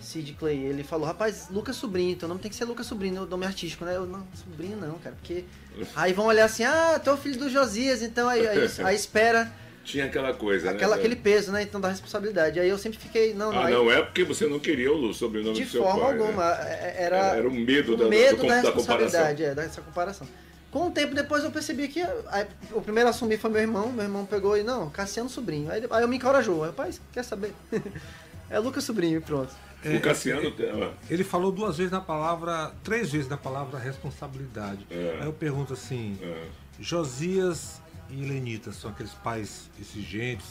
Sid 0.00 0.34
Clay, 0.34 0.58
ele 0.58 0.84
falou, 0.84 1.06
rapaz, 1.06 1.48
Lucas 1.50 1.76
Sobrinho, 1.76 2.14
teu 2.16 2.28
nome 2.28 2.40
tem 2.40 2.50
que 2.50 2.56
ser 2.56 2.66
Lucas 2.66 2.86
Sobrinho, 2.86 3.24
nome 3.26 3.46
artístico, 3.46 3.84
né? 3.86 3.96
Eu, 3.96 4.04
não, 4.06 4.26
Sobrinho 4.34 4.76
não, 4.76 4.98
cara, 4.98 5.16
porque... 5.16 5.44
Aí 5.96 6.12
vão 6.12 6.26
olhar 6.26 6.44
assim, 6.44 6.64
ah, 6.64 7.00
tu 7.02 7.08
é 7.08 7.12
o 7.14 7.16
filho 7.16 7.38
do 7.38 7.48
Josias, 7.48 8.02
então 8.02 8.28
aí, 8.28 8.46
aí, 8.46 8.68
aí 8.84 8.94
espera 8.94 9.50
Tinha 9.84 10.06
aquela 10.06 10.32
coisa, 10.32 10.70
aquela, 10.70 10.94
né? 10.96 10.98
aquele 11.02 11.14
peso, 11.16 11.52
né? 11.52 11.62
Então 11.62 11.78
da 11.78 11.90
responsabilidade. 11.90 12.58
Aí 12.58 12.66
eu 12.66 12.78
sempre 12.78 12.98
fiquei, 12.98 13.34
não, 13.34 13.52
não, 13.52 13.58
Ah, 13.60 13.66
aí, 13.66 13.74
não 13.74 13.90
é 13.90 14.00
porque 14.00 14.24
você 14.24 14.46
não 14.46 14.58
queria 14.58 14.90
o 14.90 15.12
sobrenome 15.12 15.54
de 15.54 15.64
do 15.64 15.70
seu 15.70 15.82
forma 15.82 16.04
pai. 16.06 16.14
né? 16.14 16.20
alguma. 16.24 16.52
é- 16.62 16.94
Era, 17.00 17.16
Era 17.36 17.46
o 17.46 17.52
medo 17.52 17.92
o 17.92 17.96
da- 17.98 18.08
medo 18.08 18.36
do- 18.38 18.42
da 18.46 18.48
da 18.48 18.60
responsabilidade, 18.62 19.44
é, 19.44 19.54
dessa 19.54 19.82
comparação. 19.82 20.26
Com 20.74 20.88
o 20.88 20.90
tempo 20.90 21.14
depois 21.14 21.44
eu 21.44 21.52
percebi 21.52 21.86
que 21.86 22.02
aí, 22.02 22.48
o 22.72 22.82
primeiro 22.82 23.06
a 23.06 23.10
assumir 23.10 23.38
foi 23.38 23.48
meu 23.48 23.60
irmão, 23.60 23.92
meu 23.92 24.02
irmão 24.02 24.26
pegou 24.26 24.58
e, 24.58 24.64
não, 24.64 24.90
Cassiano 24.90 25.30
Sobrinho. 25.30 25.70
Aí, 25.70 25.86
aí 25.88 26.02
eu 26.02 26.08
me 26.08 26.16
encorajou, 26.16 26.62
rapaz, 26.62 27.00
quer 27.12 27.22
saber? 27.22 27.54
é 28.50 28.58
Lucas 28.58 28.82
Sobrinho, 28.82 29.18
e 29.18 29.20
pronto. 29.20 29.54
o 29.84 30.00
Cassiano. 30.00 30.52
ah, 30.82 30.90
Ele 31.08 31.22
falou 31.22 31.52
duas 31.52 31.76
vezes 31.76 31.92
na 31.92 32.00
palavra, 32.00 32.72
três 32.82 33.12
vezes 33.12 33.28
na 33.28 33.36
palavra 33.36 33.78
responsabilidade. 33.78 34.84
É. 34.90 35.18
Aí 35.20 35.26
eu 35.26 35.32
pergunto 35.32 35.74
assim, 35.74 36.18
ah, 36.20 36.48
Josias 36.80 37.80
e 38.10 38.24
Helenita 38.24 38.72
são 38.72 38.90
aqueles 38.90 39.12
pais 39.12 39.70
exigentes 39.80 40.48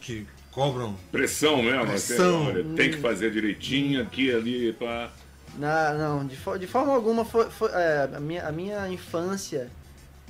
que 0.00 0.24
cobram 0.52 0.94
pressão 1.10 1.60
mesmo. 1.64 1.84
Pressão. 1.84 2.42
assim, 2.42 2.58
olha, 2.58 2.64
tem 2.76 2.92
que 2.92 2.98
fazer 2.98 3.32
direitinho 3.32 4.02
aqui, 4.02 4.32
ali, 4.32 4.72
pá. 4.72 5.10
Na, 5.58 5.92
não, 5.94 6.24
de, 6.26 6.36
de 6.60 6.66
forma 6.68 6.94
alguma 6.94 7.24
foi, 7.24 7.50
foi- 7.50 7.70
é, 7.72 8.08
a, 8.14 8.20
minha, 8.20 8.46
a 8.46 8.52
minha 8.52 8.88
infância 8.88 9.68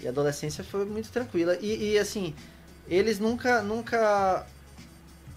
e 0.01 0.09
adolescência 0.09 0.65
foi 0.65 0.85
muito 0.87 1.11
tranquila. 1.11 1.57
E, 1.61 1.93
e, 1.93 1.99
assim, 1.99 2.35
eles 2.89 3.19
nunca, 3.19 3.61
nunca 3.61 4.47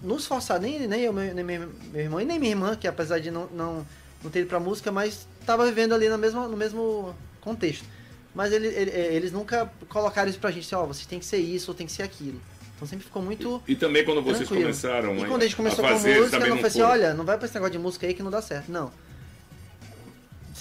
nos 0.01 0.25
forçaram, 0.25 0.62
nem, 0.62 0.88
nem 0.88 1.01
eu, 1.01 1.12
nem 1.13 1.33
meu, 1.43 1.69
meu 1.91 2.01
irmão, 2.01 2.21
e 2.21 2.25
nem 2.25 2.39
minha 2.39 2.51
irmã, 2.51 2.75
que 2.75 2.88
apesar 2.88 3.19
de 3.19 3.29
não, 3.29 3.48
não, 3.48 3.86
não 4.24 4.31
ter 4.31 4.39
ido 4.39 4.48
pra 4.48 4.60
música, 4.60 4.91
mas 4.91 5.27
tava 5.45 5.65
vivendo 5.65 5.93
ali 5.93 6.07
no 6.07 6.17
mesmo, 6.17 6.48
no 6.48 6.55
mesmo 6.57 7.13
contexto. 7.41 7.83
Mas 8.33 8.53
ele, 8.53 8.67
ele- 8.67 8.91
é, 8.91 9.13
eles 9.13 9.31
nunca 9.33 9.69
colocaram 9.89 10.29
isso 10.29 10.39
pra 10.39 10.51
gente, 10.51 10.65
assim, 10.65 10.75
ó, 10.75 10.86
vocês 10.86 11.05
tem 11.05 11.19
que 11.19 11.25
ser 11.25 11.38
isso 11.38 11.69
ou 11.69 11.75
tem 11.75 11.86
que 11.86 11.91
ser 11.91 12.03
aquilo. 12.03 12.39
Então 12.77 12.88
sempre 12.88 13.05
ficou 13.05 13.21
muito. 13.21 13.62
E 13.67 13.75
também 13.75 14.03
quando 14.05 14.21
vocês 14.24 14.38
Tranquilo. 14.48 14.62
começaram 14.62 15.15
E 15.17 15.25
quando 15.25 15.41
a 15.41 15.45
gente 15.45 15.55
começou 15.57 15.83
a 15.86 15.89
com 15.89 15.93
fazer, 15.95 16.15
música, 16.17 16.38
também 16.38 16.50
não 16.50 16.57
foi 16.60 16.67
assim, 16.69 16.81
olha, 16.81 17.13
não 17.13 17.25
vai 17.25 17.38
pra 17.38 17.45
esse 17.45 17.53
negócio 17.53 17.74
de 17.74 17.77
música 17.77 18.07
aí 18.07 18.13
que 18.13 18.24
não 18.24 18.31
dá 18.31 18.41
certo. 18.41 18.71
Não. 18.71 18.91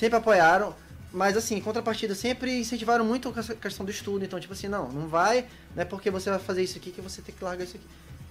Sempre 0.01 0.17
apoiaram, 0.17 0.75
mas 1.13 1.37
assim, 1.37 1.57
em 1.57 1.61
contrapartida, 1.61 2.15
sempre 2.15 2.59
incentivaram 2.59 3.05
muito 3.05 3.29
a 3.29 3.55
questão 3.55 3.85
do 3.85 3.91
estudo. 3.91 4.25
Então, 4.25 4.41
tipo 4.41 4.55
assim, 4.55 4.67
não, 4.67 4.89
não 4.91 5.07
vai, 5.09 5.45
não 5.77 5.83
é 5.83 5.85
porque 5.85 6.11
você 6.11 6.31
vai 6.31 6.39
fazer 6.39 6.63
isso 6.63 6.79
aqui 6.79 6.91
que 6.91 7.03
você 7.03 7.21
tem 7.21 7.35
que 7.35 7.45
largar 7.45 7.65
isso 7.65 7.77
aqui. 7.77 7.85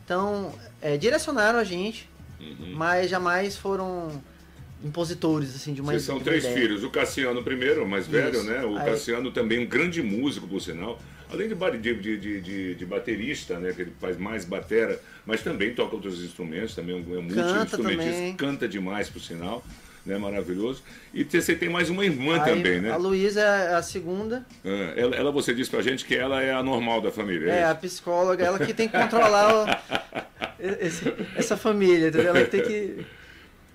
Então, 0.04 0.52
é, 0.82 0.98
direcionaram 0.98 1.60
a 1.60 1.64
gente, 1.64 2.10
Uhum. 2.40 2.74
mas 2.76 3.08
jamais 3.12 3.56
foram 3.56 4.20
impositores, 4.84 5.56
assim, 5.56 5.74
de 5.76 5.82
uma 5.82 5.92
Vocês 5.92 6.02
são 6.04 6.20
três 6.20 6.44
ideia. 6.44 6.58
filhos. 6.60 6.84
O 6.84 6.90
Cassiano 6.90 7.44
primeiro, 7.44 7.84
o 7.84 7.88
mais 7.88 8.08
velho, 8.08 8.32
Isso. 8.40 8.44
né? 8.46 8.66
O 8.66 8.76
Aí- 8.76 8.86
Cassiano 8.90 9.30
também 9.32 9.60
um 9.60 9.68
grande 9.68 10.02
músico, 10.02 10.48
por 10.48 10.60
sinal. 10.60 11.00
Além 11.32 11.48
de, 11.50 11.54
de, 11.56 12.18
de, 12.18 12.42
de, 12.42 12.76
de- 12.76 12.86
baterista, 12.88 13.60
né? 13.60 13.72
Que 13.74 13.84
ele 13.84 13.94
faz 14.02 14.18
mais 14.18 14.44
batera, 14.46 15.00
mas 15.24 15.44
também 15.44 15.76
toca 15.76 15.94
outros 15.96 16.24
instrumentos, 16.24 16.74
também 16.74 16.96
é 16.96 16.98
um 16.98 17.02
é 17.02 17.22
multi-instrumentista. 17.22 17.78
também. 17.78 18.36
Canta 18.36 18.68
demais, 18.68 19.08
por 19.10 19.22
sinal. 19.22 19.64
Né, 20.06 20.18
maravilhoso. 20.18 20.82
E 21.14 21.24
você 21.24 21.54
tem 21.56 21.70
mais 21.70 21.90
uma 21.90 22.04
irmã 22.06 22.40
também, 22.40 22.80
né? 22.82 22.92
A 22.92 22.96
Luísa 22.98 23.42
é 23.42 23.76
a 23.76 23.82
segunda, 23.84 24.46
Ah, 24.66 24.94
Ela, 24.96 25.16
ela, 25.16 25.32
você 25.32 25.54
disse 25.54 25.70
pra 25.70 25.82
gente 25.82 26.06
que 26.06 26.16
ela 26.16 26.42
é 26.42 26.54
a 26.54 26.64
normal 26.64 27.02
da 27.02 27.12
família. 27.12 27.52
é 27.52 27.60
é 27.60 27.64
a 27.66 27.76
psicóloga, 27.76 28.44
ela 28.44 28.58
que 28.60 28.74
tem 28.74 28.88
que 28.88 28.98
controlar 28.98 29.54
o- 29.54 29.66
esse- 30.80 31.14
essa 31.36 31.56
família, 31.58 32.08
entendeu? 32.08 32.30
Ela 32.30 32.44
que 32.46 32.52
tem 32.52 32.64
que 32.64 33.06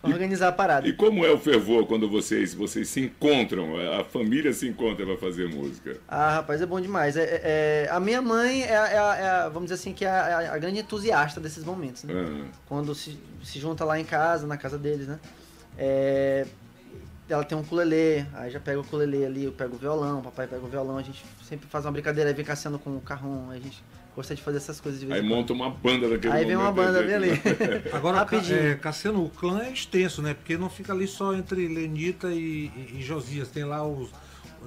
organizar 0.02 0.49
a 0.49 0.52
parada. 0.52 0.87
E 0.88 0.93
como 0.93 1.25
é 1.25 1.31
o 1.31 1.38
fervor 1.38 1.87
quando 1.87 2.09
vocês, 2.09 2.52
vocês 2.52 2.88
se 2.88 3.00
encontram, 3.00 3.76
a 3.99 4.04
família 4.04 4.52
se 4.52 4.66
encontra 4.69 5.04
para 5.07 5.16
fazer 5.16 5.49
música? 5.49 5.97
Ah, 6.09 6.35
rapaz, 6.37 6.61
é 6.61 6.66
bom 6.66 6.81
demais. 6.81 7.16
É, 7.16 7.23
é- 7.23 7.40
é- 7.87 7.88
a 7.90 7.99
minha 8.00 8.21
mãe 8.21 8.62
é, 8.64 8.73
é 8.73 8.97
é 8.97 9.43
vamos 9.45 9.64
dizer 9.64 9.75
assim, 9.75 9.93
que 9.95 10.04
é 10.04 10.09
a, 10.11 10.52
a 10.54 10.59
grande 10.59 10.81
entusiasta 10.81 11.40
desses 11.40 11.64
momentos, 11.64 12.04
né? 12.04 12.12
Ah, 12.16 12.49
Quando 12.66 12.95
se, 12.95 13.19
se 13.43 13.59
junta 13.59 13.85
lá 13.85 13.99
em 13.99 14.04
casa, 14.04 14.47
na 14.47 14.57
casa 14.57 14.76
deles, 14.78 15.07
né? 15.07 15.19
É, 15.78 16.47
ela 17.28 17.43
tem 17.45 17.57
um 17.57 17.62
ukulele, 17.62 18.26
aí 18.35 18.50
já 18.50 18.61
pega 18.61 18.78
o 18.78 18.83
ukulele 18.83 19.25
ali, 19.25 19.45
eu 19.45 19.52
pego 19.52 19.76
o 19.76 19.78
violão, 19.78 20.21
o 20.21 20.23
papai 20.23 20.47
pega 20.47 20.62
o 20.64 20.69
violão, 20.69 20.99
a 20.99 21.02
gente 21.02 21.25
sempre 21.49 21.66
faz 21.69 21.85
uma 21.85 21.93
brincadeira, 21.93 22.31
aí 22.31 22.35
vem 22.37 22.45
Cassiano 22.45 22.78
com 22.78 22.97
o 22.97 23.00
carrom, 23.00 23.50
a 23.50 23.54
gente 23.59 23.83
gosta 24.14 24.35
de 24.35 24.43
fazer 24.43 24.59
essas 24.59 24.81
coisas 24.81 25.00
de 25.00 25.07
vez 25.07 25.21
aí 25.21 25.26
monta 25.28 25.52
uma 25.52 25.69
banda 25.71 26.09
daquele 26.09 26.33
Aí 26.33 26.45
vem 26.45 26.54
uma 26.54 26.71
momento, 26.71 26.87
banda 26.87 27.00
né? 27.00 27.07
bem 27.07 27.14
ali. 27.16 27.43
Agora, 27.93 28.19
Rapidinho. 28.19 28.59
é, 28.59 28.75
Cassiano, 28.76 29.25
o 29.25 29.31
clã 29.31 29.62
é 29.64 29.73
extenso, 29.73 30.23
né? 30.23 30.35
Porque 30.35 30.57
não 30.57 30.71
fica 30.71 30.93
ali 30.93 31.09
só 31.09 31.35
entre 31.35 31.66
Lenita 31.66 32.28
e, 32.28 32.71
e- 32.76 32.97
e 32.99 33.02
Josias. 33.02 33.49
Tem 33.49 33.64
lá 33.64 33.85
os, 33.85 34.11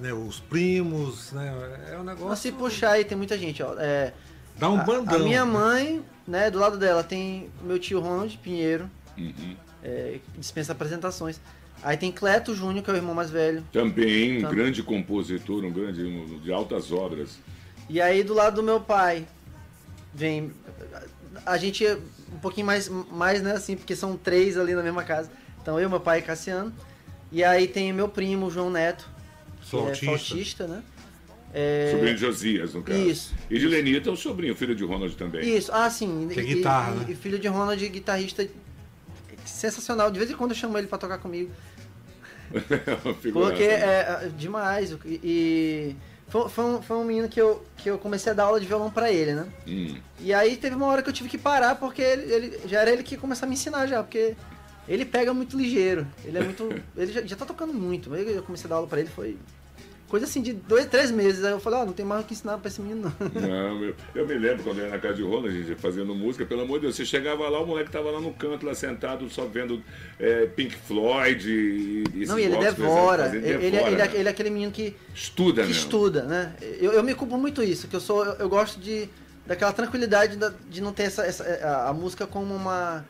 né, 0.02 0.12
os 0.12 0.42
primos, 0.42 1.32
né? 1.32 1.90
É 1.94 1.98
um 1.98 2.04
negócio. 2.04 2.28
Mas 2.28 2.40
se 2.40 2.52
puxar 2.52 2.92
aí, 2.92 3.06
tem 3.06 3.18
muita 3.18 3.38
gente, 3.38 3.64
ó. 3.64 3.74
É, 3.80 4.12
Dá 4.58 4.70
um 4.70 4.82
a- 4.82 4.84
bandão. 4.84 5.16
A, 5.16 5.20
minha 5.20 5.46
mãe, 5.46 6.04
né, 6.28 6.52
do 6.52 6.60
lado 6.60 6.78
dela 6.78 7.02
tem 7.04 7.50
meu 7.64 7.80
tio 7.80 8.00
Ronald 8.02 8.38
Pinheiro, 8.40 8.90
Uhum. 9.18 9.56
É, 9.84 10.20
dispensa 10.38 10.72
apresentações. 10.72 11.40
Aí 11.84 11.96
tem 11.96 12.12
Cleto 12.12 12.56
Júnior, 12.56 12.84
que 12.84 12.90
é 12.90 12.94
o 12.94 12.96
irmão 12.96 13.14
mais 13.14 13.30
velho. 13.30 13.64
Também 13.72 14.38
um 14.38 14.42
Também. 14.42 14.56
grande 14.56 14.82
compositor, 14.82 15.64
um 15.64 15.72
grande 15.72 16.04
um, 16.04 16.40
de 16.40 16.52
altas 16.52 16.92
obras. 16.92 17.38
E 17.90 18.02
aí 18.02 18.24
do 18.24 18.34
lado 18.34 18.56
do 18.56 18.64
meu 18.64 18.80
pai 18.80 19.28
vem 20.14 20.52
a 21.46 21.58
gente 21.58 21.86
é 21.86 21.98
um 22.34 22.40
pouquinho 22.40 22.66
mais 22.66 22.90
mais 22.90 23.42
né 23.42 23.52
assim, 23.54 23.78
porque 23.78 23.96
são 23.96 24.18
três 24.18 24.58
ali 24.58 24.74
na 24.74 24.82
mesma 24.82 25.04
casa. 25.04 25.30
Então 25.62 25.80
eu, 25.80 25.90
meu 25.90 26.00
pai 26.00 26.20
e 26.20 26.22
Cassiano. 26.22 26.74
E 27.32 27.44
aí 27.44 27.68
tem 27.68 27.92
meu 27.94 28.08
primo 28.08 28.50
João 28.50 28.70
Neto, 28.70 29.08
que 29.60 29.66
é 29.66 29.70
Flautista. 29.70 30.06
flautista, 30.06 30.68
né? 30.68 30.84
É, 31.54 31.90
Sobrinho 31.92 32.16
de 32.16 32.22
Josias, 32.22 32.74
no 32.74 32.82
caso. 32.84 33.00
Isso. 33.00 33.34
E 33.50 33.58
de 33.58 33.68
Lenita, 33.68 34.12
o 34.12 34.18
sobrinho, 34.18 34.56
filho 34.56 34.76
de 34.76 34.84
Ronald 34.84 35.16
também. 35.16 35.58
Isso, 35.58 35.72
ah, 35.74 35.90
sim. 35.90 36.28
Que 36.32 36.40
é 36.40 36.44
e- 36.44 36.56
guitarra, 36.56 36.94
e, 36.94 37.00
né? 37.00 37.06
e 37.10 37.16
filho 37.16 37.40
de 37.40 37.48
Ronald, 37.48 37.90
guitarrista 37.90 38.48
sensacional. 39.58 40.10
De 40.12 40.20
vez 40.20 40.32
em 40.32 40.36
quando 40.36 40.52
eu 40.52 40.58
chamo 40.58 40.78
ele 40.78 40.88
pra 40.88 40.98
tocar 40.98 41.18
comigo. 41.18 41.52
Porque 43.34 43.64
é 43.64 44.22
é 44.24 44.32
demais. 44.38 44.96
E, 45.06 45.96
foi, 46.28 46.50
foi, 46.50 46.66
um, 46.66 46.82
foi 46.82 46.98
um 46.98 47.04
menino 47.04 47.28
que 47.30 47.40
eu, 47.42 47.64
que 47.78 47.90
eu 47.90 47.98
comecei 47.98 48.32
a 48.32 48.36
dar 48.36 48.44
aula 48.46 48.60
de 48.60 48.66
violão 48.66 48.90
pra 48.92 49.12
ele, 49.12 49.34
né? 49.34 49.48
Hum. 49.68 49.96
E 50.20 50.34
aí 50.34 50.58
teve 50.58 50.76
uma 50.76 50.86
hora 50.88 51.02
que 51.02 51.10
eu 51.10 51.14
tive 51.14 51.30
que 51.30 51.38
parar 51.38 51.76
porque 51.76 52.02
ele, 52.02 52.34
ele- 52.34 52.60
já 52.68 52.82
era 52.82 52.92
ele 52.92 53.04
que 53.04 53.16
ia 53.16 53.22
começar 53.22 53.46
a 53.46 53.50
me 53.50 53.56
ensinar 53.56 53.88
já, 53.88 54.02
porque 54.04 54.36
ele 54.88 55.06
pega 55.06 55.34
muito 55.34 55.58
ligeiro. 55.58 56.08
Ele 56.24 56.38
é 56.38 56.42
muito. 56.44 56.64
ele 56.96 57.12
já, 57.12 57.22
já 57.22 57.36
tá 57.36 57.46
tocando 57.46 57.74
muito. 57.74 58.14
Eu 58.16 58.44
comecei 58.44 58.68
a 58.68 58.70
dar 58.70 58.76
aula 58.76 58.88
pra 58.88 59.00
ele, 59.00 59.10
foi 59.10 59.38
coisa 60.08 60.26
assim 60.26 60.42
de 60.42 60.54
dois, 60.54 60.86
três 60.86 61.12
meses. 61.12 61.44
Aí 61.44 61.52
eu 61.52 61.60
falei, 61.60 61.80
ó, 61.80 61.86
não 61.86 61.94
tem 61.94 62.06
mais 62.06 62.24
o 62.24 62.28
que 62.28 62.34
ensinar 62.34 62.58
pra 62.58 62.68
esse 62.70 62.82
menino, 62.82 63.12
não. 63.20 63.42
Não, 63.48 63.84
eu, 63.84 63.96
eu 64.16 64.28
me 64.28 64.34
lembro 64.36 64.64
quando 64.64 64.80
eu 64.80 64.86
ia 64.86 64.92
na 64.92 64.98
casa 65.00 65.16
de 65.16 65.22
Ronald, 65.24 65.48
a 65.50 65.52
gente 65.52 65.76
fazendo 65.76 66.14
música, 66.16 66.46
pelo 66.46 66.62
amor 66.62 66.76
de 66.80 66.84
Deus, 66.84 66.96
você 66.96 67.06
chegava 67.06 67.48
lá, 67.50 67.60
o 67.62 67.66
moleque 67.68 67.92
tava 67.92 68.10
lá 68.12 68.20
no 68.22 68.34
canto, 68.34 68.66
lá 68.66 68.74
sentado, 68.74 69.30
só 69.30 69.46
vendo 69.46 69.84
é, 70.20 70.46
Pink 70.46 70.76
Floyd 70.76 71.50
e, 71.50 72.04
e 72.14 72.26
Não, 72.26 72.40
e 72.40 72.44
ele 72.44 72.58
devora. 72.58 73.24
fazendo, 73.26 73.46
Ele, 73.46 73.54
ele, 73.66 73.72
devora, 73.72 73.92
ele, 73.92 74.02
é- 74.02 74.06
né? 74.08 74.12
ele 74.16 74.28
é 74.28 74.32
aquele 74.32 74.50
menino 74.50 74.72
que, 74.72 74.96
Estuda, 75.14 75.62
que 75.64 75.70
né? 75.70 75.74
estuda, 75.76 76.24
né? 76.24 76.54
Eu, 76.80 76.94
eu 76.94 77.04
me 77.04 77.14
culpo 77.14 77.38
muito 77.38 77.62
isso, 77.64 77.88
que 77.88 77.96
eu 77.96 78.00
sou. 78.02 78.26
Eu, 78.26 78.34
eu 78.36 78.50
gosto 78.50 78.80
de. 78.80 79.10
daquela 79.46 79.72
tranquilidade 79.74 80.38
da- 80.38 80.54
de 80.70 80.82
não 80.82 80.92
ter 80.94 81.04
essa, 81.04 81.26
essa- 81.26 81.44
a, 81.44 81.90
a 81.90 81.94
música 81.94 82.26
como 82.28 82.54
uma. 82.56 83.06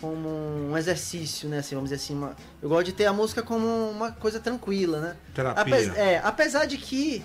Como 0.00 0.28
um 0.28 0.76
exercício, 0.76 1.48
né? 1.48 1.58
Assim, 1.58 1.74
vamos 1.74 1.90
dizer 1.90 2.02
assim. 2.02 2.14
uma- 2.14 2.36
eu 2.62 2.68
gosto 2.68 2.86
de 2.86 2.92
ter 2.92 3.06
a 3.06 3.12
música 3.12 3.42
como 3.42 3.66
uma 3.90 4.12
coisa 4.12 4.38
tranquila, 4.40 5.00
né? 5.00 5.16
Terapia. 5.34 5.62
Apes- 5.74 5.96
é, 5.96 6.20
apesar 6.24 6.66
de 6.66 6.76
que 6.76 7.24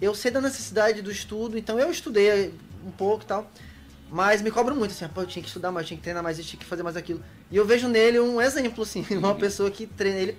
eu 0.00 0.14
sei 0.14 0.30
da 0.30 0.40
necessidade 0.40 1.00
do 1.02 1.10
estudo, 1.10 1.56
então 1.58 1.78
eu 1.78 1.90
estudei 1.90 2.52
um 2.86 2.90
pouco 2.90 3.24
e 3.24 3.26
tal. 3.26 3.50
Mas 4.10 4.40
me 4.40 4.50
cobram 4.50 4.74
muito, 4.74 4.92
assim, 4.92 5.06
pô, 5.08 5.20
eu 5.20 5.26
tinha 5.26 5.42
que 5.42 5.48
estudar 5.48 5.70
mais, 5.70 5.84
eu 5.84 5.88
tinha 5.88 5.98
que 5.98 6.02
treinar 6.02 6.22
mais, 6.22 6.38
eu 6.38 6.44
tinha 6.44 6.58
que 6.58 6.64
fazer 6.64 6.82
mais 6.82 6.96
aquilo. 6.96 7.22
E 7.50 7.56
eu 7.56 7.66
vejo 7.66 7.88
nele 7.88 8.18
um 8.18 8.40
exemplo, 8.40 8.82
assim, 8.82 9.04
uma 9.12 9.34
pessoa 9.34 9.70
que 9.70 9.86
treina 9.86 10.18
ele. 10.18 10.36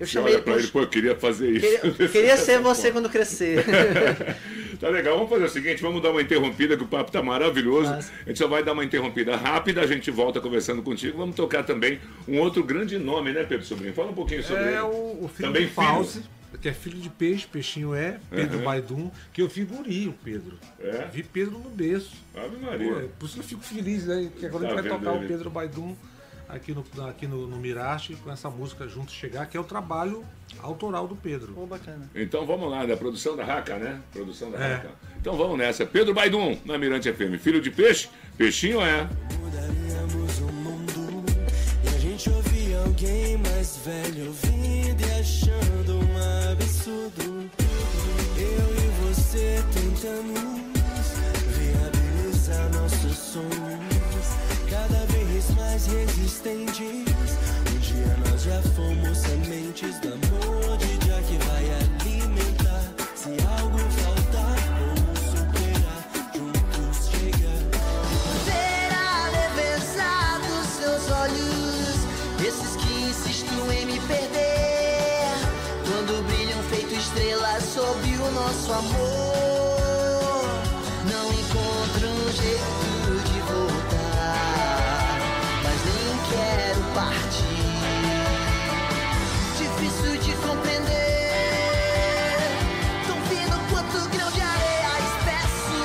Eu 0.00 0.06
Você 0.06 0.12
chamei 0.12 0.32
olha 0.32 0.36
ele 0.38 0.42
pra 0.44 0.54
ele, 0.58 0.66
pô, 0.68 0.80
eu 0.80 0.88
queria 0.88 1.14
fazer 1.14 1.50
isso. 1.50 1.80
Queria, 1.80 2.08
queria 2.08 2.36
ser 2.38 2.58
você 2.62 2.90
quando 2.90 3.08
crescer. 3.10 3.64
Tá 4.80 4.88
legal, 4.88 5.14
vamos 5.14 5.28
fazer 5.28 5.44
o 5.44 5.48
seguinte, 5.50 5.82
vamos 5.82 6.00
dar 6.02 6.10
uma 6.10 6.22
interrompida, 6.22 6.74
que 6.74 6.82
o 6.82 6.86
papo 6.86 7.12
tá 7.12 7.22
maravilhoso. 7.22 7.92
A 7.92 8.28
gente 8.28 8.38
só 8.38 8.48
vai 8.48 8.64
dar 8.64 8.72
uma 8.72 8.82
interrompida 8.82 9.36
rápida, 9.36 9.82
a 9.82 9.86
gente 9.86 10.10
volta 10.10 10.40
conversando 10.40 10.82
contigo. 10.82 11.18
Vamos 11.18 11.36
tocar 11.36 11.64
também 11.64 12.00
um 12.26 12.38
outro 12.38 12.64
grande 12.64 12.96
nome, 12.98 13.30
né, 13.30 13.44
Pedro 13.44 13.66
Sobrinho? 13.66 13.92
Fala 13.92 14.08
um 14.10 14.14
pouquinho 14.14 14.42
sobre 14.42 14.62
ele. 14.62 14.72
É 14.76 14.82
o, 14.82 14.86
o 15.24 15.30
filho 15.34 15.48
Também 15.48 15.66
do 15.66 15.74
Pause, 15.74 16.22
que 16.62 16.66
é 16.66 16.72
filho 16.72 16.96
de 16.98 17.10
peixe, 17.10 17.46
peixinho 17.46 17.94
é, 17.94 18.18
Pedro 18.30 18.56
Uhum. 18.56 18.64
Baidum, 18.64 19.10
que 19.34 19.42
eu 19.42 19.48
vi 19.48 19.64
guri, 19.64 20.08
o 20.08 20.14
Pedro. 20.14 20.58
É? 20.82 21.06
Vi 21.12 21.24
Pedro 21.24 21.58
no 21.58 21.68
berço. 21.68 22.12
Ave 22.34 22.56
Pô, 22.56 22.64
Maria. 22.64 22.90
é 22.90 23.08
por 23.18 23.26
isso 23.26 23.34
que 23.34 23.40
eu 23.40 23.44
fico 23.44 23.62
feliz, 23.62 24.06
né? 24.06 24.30
Que 24.38 24.46
agora 24.46 24.64
Tá 24.66 24.72
a 24.72 24.76
gente 24.76 24.88
vai 24.88 24.98
tocar 24.98 25.14
ele? 25.16 25.24
o 25.26 25.28
Pedro 25.28 25.50
Baidum 25.50 25.94
aqui 26.52 26.72
no, 26.74 26.84
aqui 27.08 27.26
no, 27.26 27.46
no 27.46 27.56
Mirache 27.56 28.14
com 28.16 28.30
essa 28.30 28.48
música 28.50 28.86
Juntos 28.88 29.14
Chegar, 29.14 29.46
que 29.46 29.56
é 29.56 29.60
o 29.60 29.64
trabalho 29.64 30.24
autoral 30.62 31.06
do 31.08 31.16
Pedro. 31.16 31.52
Pô, 31.52 31.66
bacana. 31.66 32.10
Então 32.14 32.44
vamos 32.46 32.70
lá, 32.70 32.84
da 32.86 32.96
produção 32.96 33.36
da 33.36 33.44
Raca, 33.44 33.76
né? 33.78 34.00
Produção 34.12 34.50
da 34.50 34.58
É. 34.58 34.74
Raca. 34.74 34.90
Então 35.20 35.36
vamos 35.36 35.58
nessa. 35.58 35.84
Pedro 35.86 36.12
Baidum, 36.14 36.58
na 36.64 36.76
Mirante 36.78 37.12
FM. 37.12 37.38
Filho 37.40 37.60
de 37.60 37.70
peixe? 37.70 38.08
Peixinho 38.36 38.80
é. 38.80 39.08
Mudaríamos 39.38 40.38
o 40.40 40.52
mundo 40.52 41.24
E 41.84 41.88
a 41.88 41.98
gente 41.98 42.30
ouvia 42.30 42.78
alguém 42.80 43.36
mais 43.38 43.78
velho 43.84 44.26
ouvindo 44.28 45.00
e 45.06 45.20
achando 45.20 45.98
um 45.98 46.18
nosso 78.70 78.72
amor. 78.72 80.48
Não 81.10 81.32
encontro 81.32 82.08
um 82.08 82.30
jeito 82.32 83.22
de 83.32 83.40
voltar, 83.40 85.18
mas 85.64 85.78
nem 85.84 86.16
quero 86.30 86.80
partir. 86.94 87.64
Difícil 89.58 90.12
de 90.18 90.32
compreender. 90.46 90.90
Tão 93.06 93.18
fino 93.22 93.58
quanto 93.70 94.08
grão 94.10 94.30
de 94.30 94.40
areia, 94.40 94.90
espesso. 95.18 95.76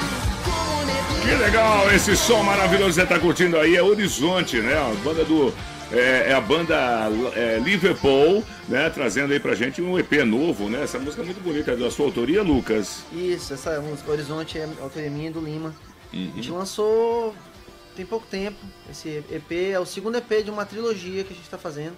Que 1.24 1.36
legal, 1.36 1.92
esse 1.92 2.16
som 2.16 2.44
maravilhoso 2.44 2.90
que 2.90 3.02
você 3.02 3.06
tá 3.08 3.20
curtindo 3.20 3.58
aí 3.58 3.76
é 3.76 3.82
Horizonte, 3.82 4.58
né? 4.58 4.76
A 4.76 4.94
banda 5.04 5.26
do. 5.26 5.52
É, 5.92 6.32
é 6.32 6.34
a 6.34 6.42
banda 6.42 6.76
é, 7.36 7.60
Liverpool, 7.60 8.44
né? 8.68 8.90
Trazendo 8.90 9.32
aí 9.34 9.40
pra 9.40 9.54
gente 9.56 9.82
um 9.82 9.98
EP 10.00 10.12
novo, 10.26 10.68
né? 10.70 10.84
Essa 10.84 10.98
música 10.98 11.22
é 11.22 11.26
muito 11.26 11.42
bonita, 11.42 11.72
é 11.72 11.76
da 11.76 11.92
sua 11.92 12.06
autoria, 12.08 12.42
Lucas. 12.42 13.04
Isso, 13.14 13.54
essa 13.54 13.80
música 13.82 14.12
Horizonte 14.12 14.58
é 14.58 14.68
autoria 14.82 15.10
minha 15.10 15.32
do 15.32 15.40
Lima. 15.40 15.74
A 16.12 16.16
Uhum. 16.16 16.32
gente 16.36 16.50
lançou 16.52 17.36
tem 17.96 18.06
pouco 18.06 18.26
tempo. 18.28 18.58
Esse 18.90 19.24
EP 19.32 19.52
é 19.74 19.80
o 19.80 19.86
segundo 19.86 20.18
EP 20.18 20.44
de 20.44 20.50
uma 20.50 20.66
trilogia 20.66 21.24
que 21.24 21.34
a 21.34 21.36
gente 21.36 21.50
tá 21.50 21.58
fazendo. 21.58 21.96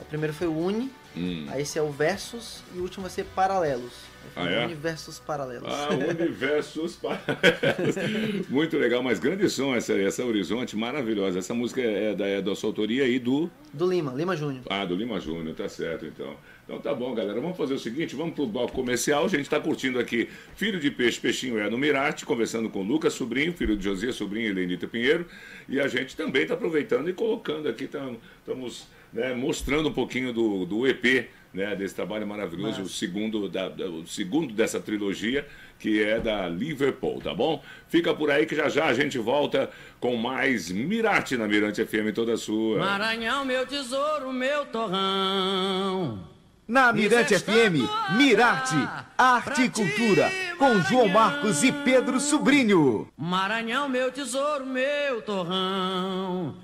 O 0.00 0.04
primeiro 0.04 0.32
foi 0.34 0.46
o 0.46 0.56
Uni, 0.56 0.90
Hum. 1.16 1.46
aí 1.48 1.62
esse 1.62 1.78
é 1.78 1.82
o 1.82 1.90
Versus 1.90 2.62
e 2.74 2.78
o 2.78 2.82
último 2.82 3.02
vai 3.02 3.10
ser 3.10 3.24
Paralelos. 3.34 3.92
Ah, 4.34 4.50
é? 4.50 4.64
Uni 4.64 4.74
versus 4.74 5.18
Paralelos. 5.18 5.68
Ah, 5.72 5.88
universos 5.90 6.96
paralelos. 7.00 8.48
Muito 8.48 8.76
legal, 8.76 9.02
mas 9.02 9.18
grande 9.18 9.48
som 9.48 9.74
essa, 9.74 9.92
essa 9.94 10.24
Horizonte, 10.24 10.76
maravilhosa. 10.76 11.38
Essa 11.38 11.54
música 11.54 11.80
é 11.80 12.14
da, 12.14 12.26
é 12.26 12.42
da 12.42 12.54
sua 12.54 12.70
autoria 12.70 13.06
e 13.06 13.18
do. 13.18 13.50
Do 13.72 13.88
Lima, 13.88 14.12
Lima 14.12 14.36
Júnior. 14.36 14.64
Ah, 14.68 14.84
do 14.84 14.94
Lima 14.94 15.20
Júnior, 15.20 15.54
tá 15.54 15.68
certo 15.68 16.06
então. 16.06 16.36
Então 16.64 16.80
tá 16.80 16.92
bom, 16.92 17.14
galera. 17.14 17.40
Vamos 17.40 17.56
fazer 17.56 17.74
o 17.74 17.78
seguinte, 17.78 18.16
vamos 18.16 18.34
pro 18.34 18.46
bloco 18.46 18.72
comercial. 18.72 19.24
A 19.24 19.28
gente 19.28 19.48
tá 19.48 19.60
curtindo 19.60 20.00
aqui 20.00 20.28
Filho 20.56 20.80
de 20.80 20.90
Peixe, 20.90 21.20
Peixinho 21.20 21.58
é 21.58 21.70
no 21.70 21.78
Mirate, 21.78 22.26
conversando 22.26 22.68
com 22.68 22.82
Lucas 22.82 23.12
Sobrinho, 23.12 23.52
filho 23.52 23.76
de 23.76 23.84
Josias 23.84 24.16
Sobrinho 24.16 24.50
e 24.50 24.52
Lenita 24.52 24.88
Pinheiro. 24.88 25.26
E 25.68 25.78
a 25.78 25.86
gente 25.86 26.16
também 26.16 26.44
tá 26.44 26.54
aproveitando 26.54 27.08
e 27.08 27.12
colocando 27.12 27.68
aqui, 27.68 27.84
estamos 27.84 28.88
né, 29.12 29.34
mostrando 29.34 29.88
um 29.88 29.92
pouquinho 29.92 30.32
do, 30.32 30.64
do 30.66 30.86
EP, 30.86 31.28
né, 31.54 31.74
desse 31.74 31.94
trabalho 31.94 32.26
maravilhoso, 32.26 32.82
o 32.82 32.88
segundo, 32.88 33.48
da, 33.48 33.68
da- 33.68 33.86
o 33.86 34.06
segundo 34.06 34.52
dessa 34.52 34.78
trilogia, 34.78 35.46
que 35.78 36.02
é 36.02 36.20
da 36.20 36.48
Liverpool, 36.48 37.20
tá 37.20 37.34
bom? 37.34 37.62
Fica 37.88 38.12
por 38.14 38.30
aí 38.30 38.44
que 38.46 38.54
já 38.54 38.68
já 38.68 38.86
a 38.86 38.94
gente 38.94 39.18
volta 39.18 39.70
com 40.00 40.16
mais 40.16 40.70
Mirate 40.70 41.36
na 41.36 41.46
Mirante 41.48 41.84
FM 41.84 42.12
toda 42.14 42.36
sua. 42.36 42.78
Maranhão, 42.78 43.44
meu 43.44 43.66
tesouro, 43.66 44.32
meu 44.32 44.66
torrão. 44.66 46.28
Na 46.68 46.92
Mirante 46.92 47.38
FM, 47.38 47.86
Mirarte, 48.18 48.74
Arte 49.16 49.62
e 49.62 49.70
Cultura, 49.70 50.28
com 50.58 50.80
João 50.82 51.06
Marcos 51.08 51.62
e 51.62 51.70
Pedro 51.70 52.18
Sobrinho. 52.18 53.08
Maranhão, 53.16 53.88
meu 53.88 54.10
tesouro, 54.10 54.66
meu 54.66 55.22
torrão. 55.22 56.56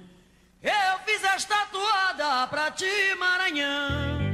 Eu 0.62 0.98
fiz 1.04 1.24
esta 1.24 1.66
toada 1.66 2.46
pra 2.46 2.70
ti, 2.70 3.14
Maranhão. 3.18 4.31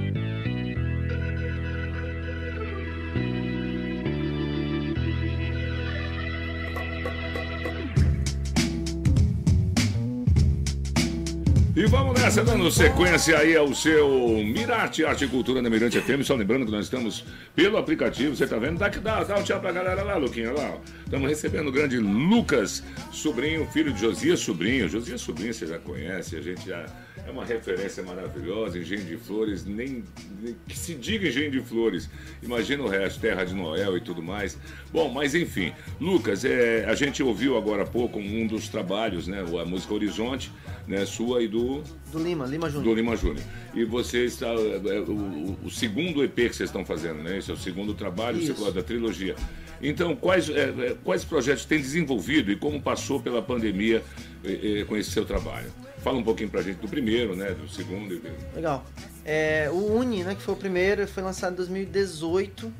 E 11.78 11.87
vamos 11.87 12.20
nessa, 12.20 12.42
dando 12.42 12.68
sequência 12.73 13.38
aí 13.38 13.56
ao 13.56 13.73
seu 13.73 14.08
Mirarte 14.44 15.05
Arte 15.05 15.26
e 15.26 15.29
Cultura 15.29 15.62
na 15.62 15.70
Mirante 15.70 16.00
FM. 16.00 16.24
Só 16.24 16.35
lembrando 16.35 16.66
que 16.66 16.72
nós 16.72 16.87
estamos 16.87 17.24
pelo 17.55 17.79
aplicativo, 17.79 18.35
você 18.35 18.48
tá 18.48 18.59
vendo? 18.59 18.81
Dá, 18.81 18.88
dá, 18.88 19.22
dá 19.22 19.38
um 19.38 19.44
tchau 19.44 19.61
pra 19.61 19.70
galera 19.70 20.02
lá, 20.02 20.16
Luquinha, 20.16 20.50
lá. 20.52 20.76
Estamos 21.05 21.29
recebendo 21.29 21.68
o 21.68 21.70
grande 21.70 21.96
Lucas 21.96 22.83
Sobrinho, 23.12 23.64
filho 23.68 23.92
de 23.92 24.00
Josias 24.00 24.40
Sobrinho. 24.40 24.88
Josias 24.88 25.20
Sobrinho 25.20 25.55
você 25.55 25.68
já 25.68 25.79
conhece, 25.79 26.35
a 26.35 26.40
gente 26.40 26.66
já 26.66 26.85
é 27.26 27.31
uma 27.31 27.44
referência 27.44 28.02
maravilhosa, 28.02 28.78
Engenho 28.78 29.04
de 29.04 29.16
Flores, 29.16 29.64
nem, 29.64 30.02
nem 30.42 30.57
que 30.66 30.76
se 30.78 30.94
diga 30.94 31.28
Engenho 31.28 31.50
de 31.50 31.61
Flores. 31.61 32.09
Imagina 32.42 32.83
o 32.83 32.88
resto, 32.88 33.20
Terra 33.20 33.44
de 33.44 33.54
Noel 33.54 33.96
e 33.96 34.00
tudo 34.00 34.22
mais. 34.22 34.59
Bom, 34.92 35.09
mas 35.11 35.35
enfim, 35.35 35.72
Lucas, 36.00 36.44
é, 36.44 36.85
a 36.87 36.94
gente 36.94 37.22
ouviu 37.22 37.57
agora 37.57 37.83
há 37.83 37.87
pouco 37.87 38.18
um 38.18 38.46
dos 38.46 38.68
trabalhos, 38.68 39.26
né? 39.26 39.44
A 39.61 39.64
música 39.64 39.92
Horizonte, 39.94 40.50
né? 40.87 41.04
Sua 41.04 41.42
e 41.42 41.48
do 41.48 41.83
Do 42.11 42.18
Lima, 42.22 42.46
Lima 42.46 42.68
do 42.68 42.72
Júnior. 42.74 42.96
Lima 42.96 43.16
Júnior. 43.16 43.44
E 43.74 43.85
você 43.85 44.24
está. 44.24 44.46
é, 44.48 45.00
o, 45.00 45.12
o- 45.12 45.59
o 45.64 45.70
segundo 45.70 46.24
EP 46.24 46.35
que 46.35 46.42
vocês 46.57 46.68
estão 46.70 46.85
fazendo, 46.85 47.22
né? 47.22 47.38
Esse 47.38 47.50
é 47.50 47.54
o 47.54 47.59
segundo 47.59 47.92
trabalho, 47.94 48.38
Isso. 48.40 48.70
da 48.72 48.83
trilogia. 48.83 49.35
Então, 49.81 50.16
quais, 50.16 50.48
é, 50.50 50.62
é, 50.70 50.96
quais 51.04 51.24
projetos 51.24 51.64
tem 51.64 51.78
desenvolvido 51.78 52.50
e 52.50 52.57
como 52.57 52.81
passou 52.83 53.20
pela 53.20 53.40
pandemia 53.40 54.02
é, 54.44 54.81
é, 54.81 54.85
com 54.85 54.96
esse 54.96 55.11
seu 55.11 55.24
trabalho? 55.24 55.70
Fala 56.02 56.18
um 56.18 56.22
pouquinho 56.24 56.48
pra 56.48 56.62
gente 56.62 56.76
do 56.78 56.88
primeiro, 56.88 57.34
né? 57.37 57.50
Do 57.52 57.68
segundo. 57.68 58.14
e- 58.14 58.22
Legal. 58.54 58.84
É, 59.24 59.68
o 59.72 59.94
Uni, 59.96 60.22
né, 60.24 60.34
que 60.34 60.42
foi 60.42 60.54
o 60.54 60.56
primeiro, 60.56 61.06
foi 61.08 61.22
lançado 61.22 61.52
em 61.52 61.56
2018. 61.56 62.72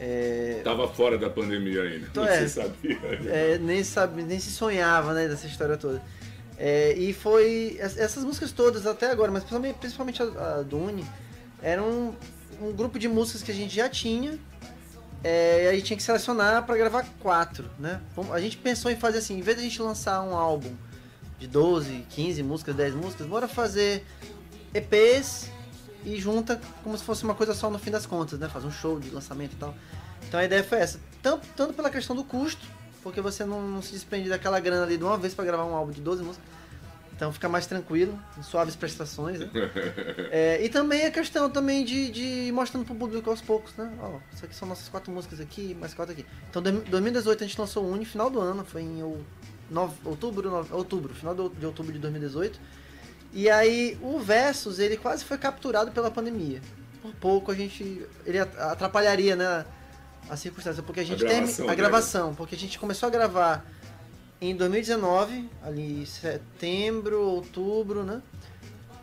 É, 0.00 0.60
Tava 0.64 0.88
fora 0.88 1.16
da 1.16 1.30
pandemia 1.30 1.82
ainda, 1.82 2.06
Então, 2.10 2.24
é. 2.26 2.46
sabia. 2.48 2.98
é, 3.26 3.58
nem, 3.58 3.84
sabe, 3.84 4.22
nem 4.22 4.40
se 4.40 4.50
sonhava 4.50 5.14
né, 5.14 5.28
dessa 5.28 5.46
história 5.46 5.76
toda. 5.76 6.02
É, 6.58 6.92
e 6.94 7.12
foi. 7.12 7.78
es- 7.80 7.96
Essas 7.98 8.24
músicas 8.24 8.50
todas 8.52 8.86
até 8.86 9.10
agora, 9.10 9.30
mas 9.30 9.42
principalmente, 9.44 9.76
principalmente 9.78 10.22
a, 10.22 10.26
a 10.58 10.62
do 10.62 10.76
Uni, 10.78 11.04
eram 11.62 11.88
um, 12.60 12.68
um 12.68 12.72
grupo 12.72 12.98
de 12.98 13.06
músicas 13.08 13.42
que 13.42 13.50
a 13.52 13.54
gente 13.54 13.74
já 13.74 13.88
tinha. 13.88 14.38
É, 15.24 15.64
e 15.64 15.68
aí 15.68 15.82
tinha 15.82 15.96
que 15.96 16.02
selecionar 16.02 16.64
para 16.66 16.76
gravar 16.76 17.06
quatro, 17.20 17.70
né? 17.78 18.00
A 18.32 18.40
gente 18.40 18.56
pensou 18.56 18.90
em 18.90 18.96
fazer 18.96 19.18
assim, 19.18 19.38
em 19.38 19.40
vez 19.40 19.56
de 19.56 19.64
a 19.64 19.68
gente 19.68 19.80
lançar 19.80 20.20
um 20.22 20.34
álbum 20.34 20.72
de 21.42 21.48
12, 21.48 22.06
15 22.10 22.42
músicas, 22.44 22.76
10 22.76 22.94
músicas, 22.94 23.26
bora 23.26 23.48
fazer 23.48 24.04
EPs 24.72 25.50
e 26.04 26.16
junta 26.20 26.60
como 26.84 26.96
se 26.96 27.02
fosse 27.02 27.24
uma 27.24 27.34
coisa 27.34 27.52
só 27.52 27.68
no 27.68 27.80
fim 27.80 27.90
das 27.90 28.06
contas, 28.06 28.38
né? 28.38 28.48
Faz 28.48 28.64
um 28.64 28.70
show 28.70 29.00
de 29.00 29.10
lançamento 29.10 29.54
e 29.54 29.56
tal. 29.56 29.74
Então 30.28 30.38
a 30.38 30.44
ideia 30.44 30.62
foi 30.62 30.78
essa. 30.78 31.00
Tanto, 31.20 31.44
tanto 31.56 31.74
pela 31.74 31.90
questão 31.90 32.14
do 32.14 32.22
custo, 32.22 32.64
porque 33.02 33.20
você 33.20 33.44
não, 33.44 33.60
não 33.60 33.82
se 33.82 33.92
desprende 33.92 34.28
daquela 34.28 34.60
grana 34.60 34.84
ali 34.84 34.96
de 34.96 35.02
uma 35.02 35.18
vez 35.18 35.34
para 35.34 35.44
gravar 35.44 35.64
um 35.64 35.74
álbum 35.74 35.90
de 35.90 36.00
12 36.00 36.22
músicas. 36.22 36.46
Então 37.12 37.32
fica 37.32 37.48
mais 37.48 37.66
tranquilo, 37.66 38.16
suaves 38.40 38.76
prestações, 38.76 39.40
né? 39.40 39.50
É, 40.30 40.64
e 40.64 40.68
também 40.68 41.04
a 41.04 41.10
questão 41.10 41.50
também 41.50 41.84
de, 41.84 42.10
de 42.10 42.22
ir 42.22 42.52
mostrando 42.52 42.84
pro 42.84 42.94
público 42.94 43.28
aos 43.28 43.40
poucos, 43.40 43.74
né? 43.76 43.92
Ó, 44.00 44.18
isso 44.32 44.44
aqui 44.44 44.54
são 44.54 44.66
nossas 44.66 44.88
quatro 44.88 45.12
músicas 45.12 45.40
aqui, 45.40 45.74
mais 45.74 45.92
quatro 45.92 46.12
aqui. 46.12 46.24
Então, 46.48 46.62
em 46.64 46.78
2018 46.88 47.42
a 47.42 47.46
gente 47.46 47.60
lançou 47.60 47.84
o 47.84 47.92
Uni, 47.92 48.04
final 48.04 48.30
do 48.30 48.40
ano, 48.40 48.64
foi 48.64 48.82
em 48.82 49.02
nove- 49.72 49.96
outubro, 50.04 50.50
nove- 50.50 50.72
outubro, 50.72 51.14
final 51.14 51.34
de 51.34 51.66
outubro 51.66 51.92
de 51.92 51.98
2018. 51.98 52.60
E 53.32 53.48
aí 53.48 53.98
o 54.02 54.18
Versus, 54.18 54.78
ele 54.78 54.96
quase 54.96 55.24
foi 55.24 55.38
capturado 55.38 55.90
pela 55.90 56.10
pandemia. 56.10 56.60
Por 57.00 57.12
pouco 57.14 57.50
a 57.50 57.54
gente, 57.54 58.06
ele 58.26 58.38
at- 58.38 58.56
atrapalharia, 58.58 59.34
né, 59.34 59.64
a 60.28 60.36
circunstância, 60.36 60.82
porque 60.82 61.00
a 61.00 61.04
gente 61.04 61.24
termi- 61.24 61.70
a 61.70 61.74
gravação, 61.74 62.34
porque 62.34 62.54
a 62.54 62.58
gente 62.58 62.78
começou 62.78 63.06
a 63.08 63.10
gravar 63.10 63.64
em 64.40 64.54
2019, 64.54 65.48
ali 65.62 66.04
setembro, 66.06 67.20
outubro, 67.22 68.02
né? 68.04 68.22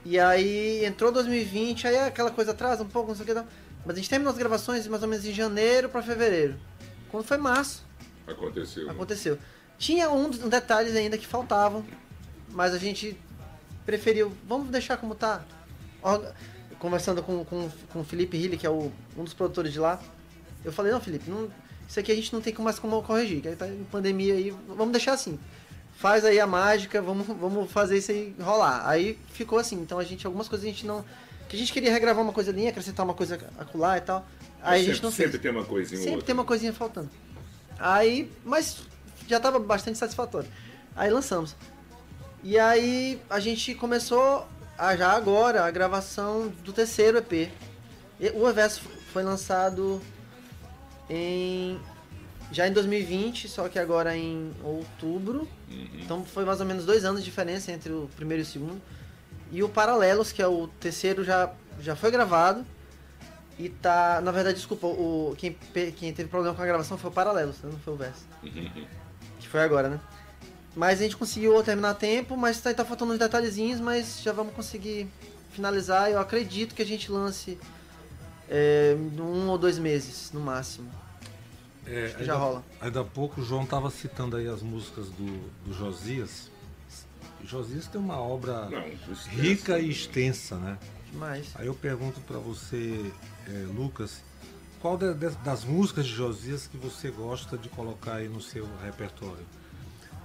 E 0.05 0.17
aí 0.19 0.85
entrou 0.85 1.11
2020, 1.11 1.87
aí 1.87 1.97
aquela 1.97 2.31
coisa 2.31 2.51
atrasa 2.51 2.83
um 2.83 2.87
pouco, 2.87 3.09
não 3.09 3.15
sei 3.15 3.23
o 3.23 3.27
que. 3.27 3.33
Não. 3.33 3.45
Mas 3.85 3.95
a 3.95 3.99
gente 3.99 4.09
terminou 4.09 4.31
as 4.31 4.37
gravações 4.37 4.87
mais 4.87 5.01
ou 5.03 5.09
menos 5.09 5.25
em 5.25 5.33
janeiro 5.33 5.89
pra 5.89 6.01
fevereiro. 6.01 6.55
Quando 7.09 7.23
foi 7.25 7.37
março, 7.37 7.83
Aconteceu. 8.27 8.89
aconteceu. 8.89 9.37
Tinha 9.79 10.11
um 10.11 10.29
dos 10.29 10.39
detalhes 10.39 10.95
ainda 10.95 11.17
que 11.17 11.25
faltavam, 11.25 11.83
mas 12.49 12.73
a 12.73 12.77
gente 12.77 13.17
preferiu, 13.85 14.31
vamos 14.47 14.69
deixar 14.69 14.97
como 14.97 15.15
tá. 15.15 15.41
Conversando 16.77 17.23
com, 17.23 17.43
com, 17.43 17.69
com 17.91 17.99
o 18.01 18.03
Felipe 18.03 18.37
Hilli, 18.37 18.57
que 18.57 18.67
é 18.67 18.69
o, 18.69 18.91
um 19.17 19.23
dos 19.23 19.33
produtores 19.33 19.73
de 19.73 19.79
lá, 19.79 19.99
eu 20.63 20.71
falei, 20.71 20.91
não, 20.91 21.01
Felipe, 21.01 21.29
não- 21.29 21.49
isso 21.87 21.99
aqui 21.99 22.11
a 22.11 22.15
gente 22.15 22.31
não 22.31 22.39
tem 22.39 22.53
mais 22.59 22.77
como 22.77 23.01
corrigir, 23.01 23.41
que 23.41 23.47
aí 23.47 23.55
tá 23.55 23.67
em 23.67 23.83
pandemia 23.85 24.33
aí, 24.35 24.53
vamos 24.67 24.91
deixar 24.91 25.13
assim. 25.13 25.39
Faz 25.95 26.23
aí 26.23 26.39
a 26.39 26.45
mágica, 26.47 27.01
vamos, 27.01 27.25
vamos 27.25 27.69
fazer 27.71 27.97
isso 27.97 28.11
aí 28.11 28.33
rolar. 28.39 28.87
Aí 28.87 29.17
ficou 29.33 29.57
assim, 29.59 29.75
então 29.81 29.97
a 29.97 30.03
gente, 30.03 30.25
algumas 30.25 30.47
coisas 30.47 30.65
a 30.65 30.69
gente 30.69 30.85
não. 30.85 31.03
Que 31.49 31.55
a 31.55 31.59
gente 31.59 31.73
queria 31.73 31.91
regravar 31.91 32.23
uma 32.23 32.31
coisa 32.31 32.51
ali, 32.51 32.67
acrescentar 32.67 33.03
uma 33.05 33.15
coisa 33.15 33.39
acolá 33.57 33.97
e 33.97 34.01
tal. 34.01 34.25
Aí 34.61 34.81
a 34.81 34.83
gente 34.83 34.93
sempre, 34.93 35.03
não 35.03 35.11
fez. 35.11 35.31
sempre 35.31 35.41
tem 35.41 35.51
uma 35.51 35.65
coisinha 35.65 35.97
Sempre 35.99 36.11
outra. 36.13 36.25
tem 36.27 36.33
uma 36.33 36.45
coisinha 36.45 36.71
faltando. 36.71 37.09
Aí, 37.79 38.31
mas 38.45 38.77
já 39.29 39.39
tava 39.39 39.59
bastante 39.59 39.97
satisfatório. 39.97 40.49
Aí 40.95 41.09
lançamos. 41.11 41.55
E 42.43 42.57
aí 42.57 43.21
a 43.29 43.39
gente 43.39 43.75
começou 43.75 44.47
a, 44.77 44.95
já 44.95 45.11
agora 45.11 45.65
a 45.65 45.71
gravação 45.71 46.51
do 46.63 46.73
terceiro 46.73 47.17
EP. 47.17 47.51
E 48.19 48.29
O 48.31 48.49
Everso 48.49 48.81
foi 49.13 49.23
lançado 49.23 50.01
em 51.09 51.79
já 52.51 52.67
em 52.67 52.73
2020, 52.73 53.47
só 53.47 53.69
que 53.69 53.77
agora 53.77 54.17
em 54.17 54.51
outubro. 54.63 55.47
Então 56.01 56.25
foi 56.25 56.43
mais 56.45 56.59
ou 56.59 56.65
menos 56.65 56.85
dois 56.85 57.05
anos 57.05 57.21
de 57.21 57.25
diferença 57.25 57.71
entre 57.71 57.91
o 57.91 58.09
primeiro 58.15 58.41
e 58.41 58.45
o 58.45 58.47
segundo. 58.47 58.81
E 59.51 59.63
o 59.63 59.69
Paralelos, 59.69 60.31
que 60.31 60.41
é 60.41 60.47
o 60.47 60.67
terceiro, 60.67 61.23
já, 61.23 61.51
já 61.79 61.95
foi 61.95 62.09
gravado. 62.09 62.65
E 63.57 63.69
tá, 63.69 64.21
na 64.21 64.31
verdade, 64.31 64.55
desculpa, 64.55 64.87
o, 64.87 65.35
quem, 65.37 65.55
quem 65.97 66.13
teve 66.13 66.29
problema 66.29 66.55
com 66.55 66.61
a 66.61 66.65
gravação 66.65 66.97
foi 66.97 67.09
o 67.09 67.13
Paralelos, 67.13 67.61
né? 67.61 67.69
não 67.71 67.79
foi 67.79 67.93
o 67.93 67.97
Verso. 67.97 68.25
Que 68.41 68.87
foi 69.49 69.61
agora, 69.61 69.89
né? 69.89 69.99
Mas 70.75 70.99
a 70.99 71.03
gente 71.03 71.17
conseguiu 71.17 71.61
terminar 71.63 71.91
a 71.91 71.93
tempo, 71.93 72.37
mas 72.37 72.61
tá, 72.61 72.73
tá 72.73 72.85
faltando 72.85 73.13
uns 73.13 73.19
detalhezinhos, 73.19 73.79
mas 73.81 74.21
já 74.21 74.31
vamos 74.31 74.53
conseguir 74.53 75.07
finalizar. 75.51 76.09
Eu 76.11 76.19
acredito 76.19 76.75
que 76.75 76.81
a 76.81 76.85
gente 76.85 77.11
lance 77.11 77.57
é, 78.47 78.95
em 78.97 79.19
um 79.19 79.49
ou 79.49 79.57
dois 79.57 79.77
meses, 79.77 80.31
no 80.31 80.39
máximo. 80.39 80.89
É, 81.85 82.05
Acho 82.05 82.17
que 82.17 82.23
já 82.23 82.35
rola. 82.35 82.63
Ainda 82.79 83.01
há 83.01 83.03
pouco 83.03 83.41
o 83.41 83.43
João 83.43 83.63
estava 83.63 83.89
citando 83.89 84.37
aí 84.37 84.47
as 84.47 84.61
músicas 84.61 85.07
do, 85.09 85.49
do 85.65 85.73
Josias. 85.73 86.49
Josias 87.43 87.87
tem 87.87 87.99
uma 87.99 88.19
obra 88.19 88.69
Não, 88.69 88.83
rica 89.31 89.79
e 89.79 89.89
extensa, 89.89 90.55
né? 90.57 90.77
Demais. 91.11 91.47
Aí 91.55 91.65
eu 91.65 91.73
pergunto 91.73 92.19
para 92.21 92.37
você, 92.37 93.11
é, 93.47 93.51
Lucas, 93.73 94.21
qual 94.81 94.97
de- 94.97 95.13
de- 95.13 95.35
das 95.43 95.63
músicas 95.63 96.05
de 96.05 96.13
Josias 96.13 96.67
que 96.67 96.77
você 96.77 97.09
gosta 97.09 97.57
de 97.57 97.69
colocar 97.69 98.15
aí 98.15 98.29
no 98.29 98.41
seu 98.41 98.67
repertório? 98.83 99.45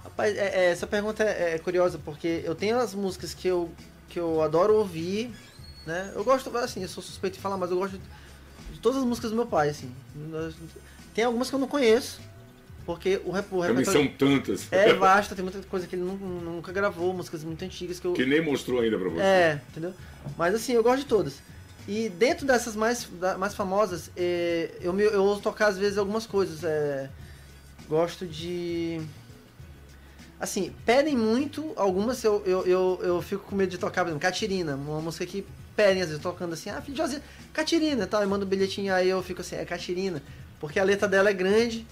Rapaz, 0.03 0.35
é- 0.37 0.65
é, 0.65 0.71
essa 0.71 0.87
pergunta 0.87 1.23
é, 1.23 1.55
é 1.55 1.59
curiosa, 1.59 1.99
porque 2.03 2.41
eu 2.45 2.55
tenho 2.55 2.77
as 2.79 2.93
músicas 2.93 3.33
que 3.33 3.47
eu, 3.47 3.71
que 4.07 4.19
eu 4.19 4.41
adoro 4.41 4.75
ouvir, 4.75 5.31
né? 5.85 6.11
Eu 6.15 6.23
gosto, 6.23 6.55
assim, 6.57 6.81
eu 6.81 6.87
sou 6.87 7.03
suspeito 7.03 7.35
de 7.35 7.41
falar, 7.41 7.57
mas 7.57 7.69
eu 7.71 7.77
gosto 7.77 7.99
de 8.71 8.79
todas 8.79 8.99
as 8.99 9.05
músicas 9.05 9.31
do 9.31 9.35
meu 9.35 9.45
pai, 9.45 9.69
assim. 9.69 9.91
Tem 11.13 11.23
algumas 11.25 11.49
que 11.49 11.55
eu 11.55 11.59
não 11.59 11.67
conheço, 11.67 12.21
porque 12.85 13.19
o, 13.25 13.31
rep- 13.31 13.51
o 13.51 13.61
Também 13.61 13.77
repertório 13.77 14.09
são 14.09 14.17
tantas. 14.17 14.67
é 14.71 14.93
vasto, 14.93 15.35
tem 15.35 15.43
muita 15.43 15.59
coisa 15.63 15.87
que 15.87 15.95
ele 15.95 16.03
nu- 16.03 16.17
nunca 16.17 16.71
gravou, 16.71 17.13
músicas 17.13 17.43
muito 17.43 17.63
antigas 17.65 17.99
que 17.99 18.05
eu... 18.05 18.13
Que 18.13 18.25
nem 18.25 18.41
mostrou 18.41 18.79
ainda 18.81 18.97
pra 18.97 19.09
você. 19.09 19.21
É, 19.21 19.61
entendeu? 19.69 19.93
Mas 20.37 20.53
assim, 20.55 20.73
eu 20.73 20.83
gosto 20.83 20.99
de 20.99 21.05
todas. 21.07 21.39
E 21.87 22.09
dentro 22.09 22.47
dessas 22.47 22.75
mais, 22.75 23.07
mais 23.37 23.53
famosas, 23.53 24.09
é, 24.17 24.71
eu, 24.81 24.91
me, 24.91 25.03
eu 25.03 25.23
ouço 25.23 25.41
tocar 25.41 25.67
às 25.67 25.77
vezes 25.77 25.97
algumas 25.97 26.25
coisas. 26.25 26.63
é, 26.63 27.09
gosto 27.87 28.25
de. 28.25 29.01
Assim, 30.39 30.73
pedem 30.85 31.15
muito, 31.15 31.71
algumas 31.75 32.23
eu, 32.23 32.43
eu, 32.45 32.65
eu, 32.65 32.99
eu 33.01 33.21
fico 33.21 33.43
com 33.45 33.55
medo 33.55 33.69
de 33.69 33.77
tocar, 33.77 34.01
por 34.01 34.09
exemplo, 34.09 34.21
Catirina, 34.21 34.75
uma 34.75 34.99
música 34.99 35.25
que 35.25 35.45
pedem 35.75 36.01
às 36.01 36.09
vezes 36.09 36.21
tocando 36.21 36.53
assim, 36.53 36.69
ah, 36.69 36.81
filho 36.81 37.07
de 37.07 37.21
Catirina 37.53 38.05
tal, 38.05 38.25
manda 38.27 38.45
um 38.45 38.47
bilhetinho 38.47 38.93
aí 38.93 39.09
eu 39.09 39.23
fico 39.23 39.41
assim, 39.41 39.55
é 39.55 39.63
Catirina, 39.63 40.21
porque 40.59 40.79
a 40.79 40.83
letra 40.83 41.07
dela 41.07 41.29
é 41.29 41.33
grande 41.33 41.87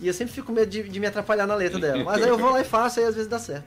e 0.00 0.08
eu 0.08 0.12
sempre 0.12 0.34
fico 0.34 0.48
com 0.48 0.52
medo 0.52 0.70
de, 0.70 0.82
de 0.82 1.00
me 1.00 1.06
atrapalhar 1.06 1.46
na 1.46 1.54
letra 1.54 1.78
dela. 1.78 2.04
Mas 2.04 2.22
aí 2.22 2.28
eu 2.28 2.36
vou 2.36 2.50
lá 2.50 2.60
e 2.60 2.64
faço, 2.64 3.00
aí 3.00 3.06
às 3.06 3.14
vezes 3.14 3.28
dá 3.28 3.38
certo. 3.38 3.64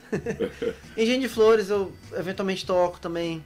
Engenho 0.96 1.22
de 1.22 1.30
Flores 1.30 1.70
eu 1.70 1.92
eventualmente 2.14 2.66
toco 2.66 3.00
também. 3.00 3.44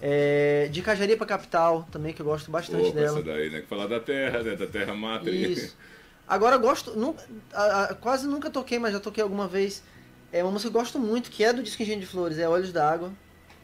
É, 0.00 0.68
de 0.70 0.82
Cajaria 0.82 1.16
pra 1.16 1.26
Capital 1.26 1.88
também, 1.90 2.12
que 2.12 2.20
eu 2.20 2.26
gosto 2.26 2.50
bastante 2.50 2.88
Opa, 2.88 2.94
dela. 3.00 3.18
essa 3.18 3.22
daí, 3.26 3.50
né? 3.50 3.60
Que 3.60 3.66
falar 3.66 3.86
da 3.86 4.00
terra, 4.00 4.42
né? 4.42 4.54
Da 4.56 4.66
terra 4.66 4.94
mata. 4.94 5.30
Isso. 5.30 5.76
Agora 6.26 6.56
eu 6.56 6.60
gosto, 6.60 6.92
a- 7.52 7.82
a- 7.84 7.94
quase 7.94 8.26
nunca 8.26 8.50
toquei, 8.50 8.78
mas 8.78 8.92
já 8.92 9.00
toquei 9.00 9.22
alguma 9.22 9.46
vez. 9.48 9.82
É 10.32 10.42
uma 10.42 10.50
música 10.52 10.70
que 10.70 10.76
eu 10.76 10.80
gosto 10.80 10.98
muito, 10.98 11.30
que 11.30 11.44
é 11.44 11.52
do 11.52 11.62
disco 11.62 11.82
Engenho 11.82 12.00
de 12.00 12.06
Flores, 12.06 12.38
é 12.38 12.48
Olhos 12.48 12.72
d'Água. 12.72 13.12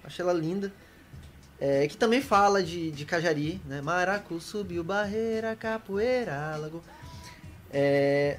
Achei 0.05 0.23
ela 0.23 0.33
linda. 0.33 0.73
É, 1.59 1.87
que 1.89 1.97
também 1.97 2.23
fala 2.23 2.63
de, 2.63 2.91
de 2.91 3.05
Cajari, 3.05 3.61
né? 3.67 3.83
Maracu 3.83 4.41
subiu 4.41 4.83
barreira, 4.83 5.55
capoeira, 5.57 6.57
lago. 6.57 6.83
É, 7.73 8.39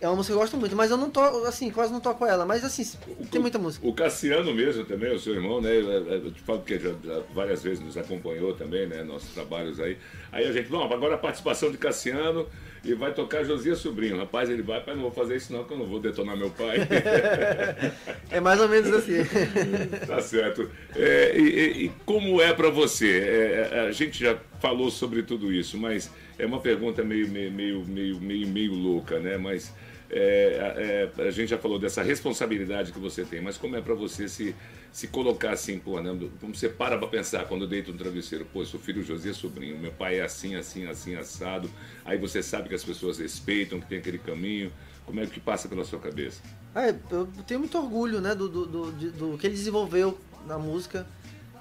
é 0.00 0.08
uma 0.08 0.16
música 0.16 0.32
que 0.32 0.36
eu 0.38 0.40
gosto 0.40 0.56
muito, 0.56 0.74
mas 0.74 0.90
eu 0.90 0.96
não 0.96 1.10
toco, 1.10 1.44
assim, 1.44 1.70
quase 1.70 1.92
não 1.92 2.00
toco 2.00 2.24
ela. 2.24 2.46
Mas 2.46 2.64
assim, 2.64 2.84
tem 3.30 3.40
muita 3.40 3.58
música. 3.58 3.86
O 3.86 3.92
Cassiano 3.92 4.52
mesmo 4.54 4.84
também, 4.84 5.14
o 5.14 5.18
seu 5.18 5.34
irmão, 5.34 5.60
né? 5.60 5.76
Eu, 5.76 6.30
te 6.32 6.40
falo 6.40 6.60
porque 6.60 6.78
já, 6.78 6.90
já 7.04 7.20
várias 7.34 7.62
vezes 7.62 7.80
nos 7.80 7.96
acompanhou 7.96 8.54
também, 8.54 8.86
né? 8.86 9.02
Nossos 9.02 9.30
trabalhos 9.34 9.78
aí. 9.78 9.98
Aí 10.32 10.46
a 10.46 10.52
gente, 10.52 10.68
bom, 10.68 10.82
agora 10.92 11.14
a 11.16 11.18
participação 11.18 11.70
de 11.70 11.76
Cassiano 11.76 12.46
e 12.82 12.94
vai 12.94 13.12
tocar 13.12 13.44
Josias 13.44 13.78
Sobrinho. 13.78 14.16
Rapaz, 14.16 14.48
ele 14.48 14.62
vai, 14.62 14.82
pai, 14.82 14.94
não 14.94 15.02
vou 15.02 15.12
fazer 15.12 15.36
isso 15.36 15.52
não, 15.52 15.64
que 15.64 15.72
eu 15.74 15.78
não 15.78 15.86
vou 15.86 16.00
detonar 16.00 16.36
meu 16.36 16.50
pai. 16.50 16.78
É 18.30 18.40
mais 18.40 18.60
ou 18.60 18.68
menos 18.68 18.92
assim. 18.92 19.18
Tá 20.06 20.20
certo. 20.20 20.70
É, 20.94 21.36
e, 21.36 21.42
e- 21.42 21.84
e 21.86 21.92
como 22.06 22.40
é 22.40 22.52
para 22.52 22.70
você? 22.70 23.18
É, 23.18 23.68
é, 23.72 23.80
a 23.80 23.92
gente 23.92 24.18
já 24.20 24.38
falou 24.60 24.90
sobre 24.90 25.22
tudo 25.22 25.52
isso, 25.52 25.76
mas 25.76 26.10
é 26.38 26.46
uma 26.46 26.60
pergunta 26.60 27.02
meio, 27.02 27.28
meio, 27.28 27.50
meio, 27.50 27.84
meio, 27.86 28.20
meio, 28.20 28.48
meio 28.48 28.74
louca, 28.74 29.18
né? 29.18 29.36
Mas 29.36 29.72
é, 30.10 31.10
é, 31.18 31.22
a 31.28 31.30
gente 31.30 31.50
já 31.50 31.58
falou 31.58 31.78
dessa 31.78 32.02
responsabilidade 32.02 32.92
que 32.92 32.98
você 32.98 33.24
tem, 33.24 33.40
mas 33.40 33.56
como 33.56 33.76
é 33.76 33.80
para 33.80 33.94
você 33.94 34.28
se, 34.28 34.54
se 34.92 35.06
colocar 35.08 35.52
assim, 35.52 35.78
pô, 35.78 36.00
né? 36.00 36.10
Como 36.40 36.54
você 36.54 36.68
para 36.68 36.98
para 36.98 37.06
pensar 37.08 37.44
quando 37.46 37.66
deita 37.66 37.92
no 37.92 37.98
travesseiro, 37.98 38.44
pô, 38.52 38.64
sou 38.64 38.80
filho 38.80 39.02
José 39.02 39.32
Sobrinho, 39.32 39.78
meu 39.78 39.92
pai 39.92 40.18
é 40.18 40.22
assim, 40.22 40.56
assim, 40.56 40.86
assim, 40.86 41.14
assado. 41.14 41.70
Aí 42.04 42.18
você 42.18 42.42
sabe 42.42 42.68
que 42.68 42.74
as 42.74 42.84
pessoas 42.84 43.18
respeitam, 43.18 43.80
que 43.80 43.86
tem 43.86 43.98
aquele 43.98 44.18
caminho. 44.18 44.72
Como 45.06 45.20
é 45.20 45.26
que 45.26 45.40
passa 45.40 45.68
pela 45.68 45.84
sua 45.84 45.98
cabeça? 45.98 46.40
É, 46.74 46.94
eu 47.10 47.26
tenho 47.46 47.60
muito 47.60 47.76
orgulho 47.78 48.20
né, 48.20 48.34
do, 48.34 48.48
do, 48.48 48.66
do, 48.66 48.92
do 49.12 49.38
que 49.38 49.46
ele 49.46 49.54
desenvolveu 49.56 50.18
na 50.46 50.58
música. 50.58 51.06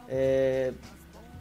É, 0.07 0.71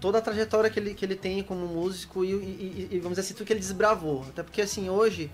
toda 0.00 0.18
a 0.18 0.20
trajetória 0.20 0.70
que 0.70 0.78
ele, 0.78 0.94
que 0.94 1.04
ele 1.04 1.16
tem 1.16 1.42
como 1.42 1.66
músico 1.66 2.24
e, 2.24 2.32
e- 2.32 2.88
e, 2.92 2.98
vamos 2.98 3.10
dizer 3.16 3.22
assim, 3.22 3.34
tudo 3.34 3.46
que 3.46 3.52
ele 3.52 3.60
desbravou. 3.60 4.24
Até 4.28 4.42
porque 4.42 4.62
assim, 4.62 4.88
hoje 4.88 5.30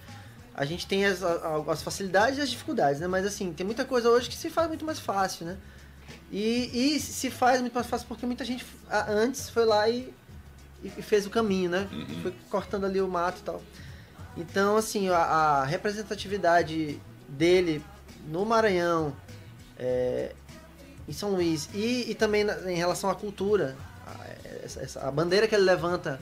a 0.55 0.64
gente 0.64 0.87
tem 0.87 1.05
as, 1.05 1.21
as 1.23 1.83
facilidades 1.83 2.38
e 2.38 2.43
as 2.43 2.51
dificuldades, 2.51 3.01
né? 3.01 3.07
Mas 3.07 3.27
assim, 3.27 3.53
tem 3.53 3.67
muita 3.67 3.85
coisa 3.85 4.09
hoje 4.09 4.29
que 4.29 4.37
se 4.37 4.49
faz 4.51 4.69
muito 4.69 4.85
mais 4.85 4.99
fácil, 5.01 5.47
né? 5.47 5.57
E, 6.31 6.95
e 6.97 7.01
se 7.01 7.31
faz 7.31 7.61
muito 7.61 7.75
mais 7.75 7.87
fácil 7.87 8.07
porque 8.07 8.25
muita 8.27 8.45
gente 8.45 8.64
antes 9.09 9.49
foi 9.51 9.64
lá 9.64 9.88
e, 9.88 10.12
e 10.83 10.88
fez 11.03 11.27
o 11.27 11.31
caminho, 11.31 11.71
né? 11.71 11.88
Foi 12.23 12.35
cortando 12.51 12.85
ali 12.87 13.01
o 13.01 13.09
mato 13.09 13.40
e 13.40 13.43
tal. 13.43 13.62
Então, 14.37 14.77
assim, 14.77 15.09
a, 15.11 15.17
a 15.19 15.64
representatividade 15.64 17.01
dele 17.29 17.83
no 18.29 18.45
Maranhão, 18.45 19.14
é, 19.79 20.33
em 21.09 21.12
São 21.12 21.31
Luís, 21.31 21.69
e, 21.75 22.11
e 22.11 22.14
também 22.14 22.45
na- 22.45 22.71
em 22.71 22.77
relação 22.77 23.11
à 23.11 23.14
cultura, 23.14 23.77
a, 24.07 24.64
essa- 24.64 25.01
a 25.07 25.11
bandeira 25.11 25.47
que 25.47 25.55
ele 25.55 25.64
levanta 25.64 26.21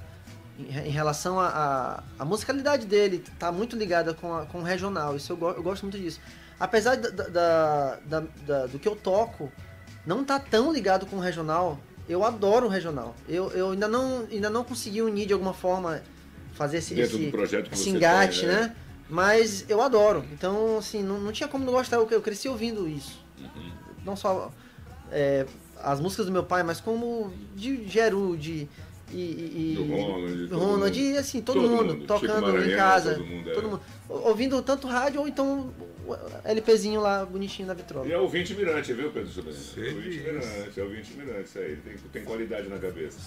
em, 0.58 0.64
re- 0.64 0.88
em 0.88 0.90
relação 0.90 1.38
à 1.40 2.02
musicalidade 2.24 2.86
dele, 2.86 3.24
tá 3.38 3.50
muito 3.52 3.76
ligada 3.76 4.14
com, 4.14 4.34
a- 4.34 4.46
com 4.46 4.58
o 4.58 4.62
regional. 4.62 5.16
Isso 5.16 5.32
eu, 5.32 5.36
go- 5.36 5.50
eu 5.50 5.62
gosto 5.62 5.82
muito 5.84 5.98
disso. 5.98 6.20
Apesar 6.58 6.96
da, 6.96 7.08
da- 7.10 7.98
da- 8.04 8.24
da- 8.46 8.66
do 8.66 8.78
que 8.78 8.86
eu 8.88 8.94
toco, 8.96 9.50
não 10.06 10.24
tá 10.24 10.38
tão 10.38 10.72
ligado 10.72 11.06
com 11.06 11.16
o 11.16 11.20
regional, 11.20 11.78
eu 12.08 12.24
adoro 12.24 12.66
o 12.66 12.68
regional. 12.68 13.14
Eu, 13.28 13.50
eu 13.52 13.70
ainda, 13.70 13.88
não, 13.88 14.26
ainda 14.30 14.50
não 14.50 14.62
consegui 14.64 15.02
unir 15.02 15.26
de 15.26 15.32
alguma 15.32 15.54
forma, 15.54 16.02
fazer 16.54 16.78
esse, 16.78 16.94
Dentro 16.94 17.16
esse, 17.18 17.30
projeto 17.30 17.72
esse 17.72 17.88
engate, 17.90 18.40
tem, 18.40 18.48
né? 18.48 18.60
né? 18.60 18.76
Mas 19.08 19.64
eu 19.68 19.80
adoro. 19.82 20.24
Então, 20.32 20.78
assim, 20.78 21.02
não, 21.02 21.18
não 21.20 21.32
tinha 21.32 21.48
como 21.48 21.64
não 21.64 21.72
gostar. 21.72 21.96
Eu, 21.96 22.08
eu 22.10 22.22
cresci 22.22 22.48
ouvindo 22.48 22.88
isso. 22.88 23.20
Não 24.04 24.16
só 24.16 24.50
é, 25.10 25.46
as 25.82 26.00
músicas 26.00 26.26
do 26.26 26.32
meu 26.32 26.42
pai, 26.44 26.62
mas 26.62 26.80
como 26.80 27.32
de 27.54 27.86
Gerud 27.88 28.50
e, 28.50 28.68
e, 29.12 29.72
e- 29.72 29.75
Do 29.77 29.85
Ronald, 29.85 30.46
do 30.46 30.59
Ronald, 30.59 30.98
mundo. 31.01 31.14
e 31.14 31.16
assim, 31.18 31.40
todo, 31.40 31.61
Todo 31.61 31.70
mundo, 31.70 31.94
mundo. 31.94 32.07
Tocando 32.07 32.48
em 32.48 32.53
Maranhão, 32.53 32.77
casa. 32.79 33.14
todo 33.14 33.27
mundo, 33.27 33.51
é. 33.51 33.55
todo 33.55 33.68
mundo. 33.68 33.81
Ouvindo 34.09 34.62
tanto 34.62 34.87
rádio 34.87 35.20
ou 35.20 35.29
então 35.29 35.72
o 36.07 36.14
LPzinho 36.44 37.01
lá 37.01 37.25
bonitinho 37.25 37.68
na 37.68 37.75
vitrola. 37.75 38.07
E 38.07 38.12
é 38.12 38.18
ouvinte 38.18 38.55
mirante, 38.55 38.92
viu, 38.92 39.11
Pedro 39.11 39.31
Sobrinho? 39.31 39.57
Sei 39.57 39.88
É 39.88 39.92
ouvinte 39.92 40.11
disso. 40.11 40.25
mirante, 40.25 40.81
é 40.81 40.83
ouvinte 40.83 41.12
mirante, 41.14 41.44
isso 41.48 41.59
aí. 41.59 41.77
Tem, 41.77 41.94
tem 42.12 42.25
qualidade 42.25 42.68
na 42.68 42.79
cabeça. 42.79 43.18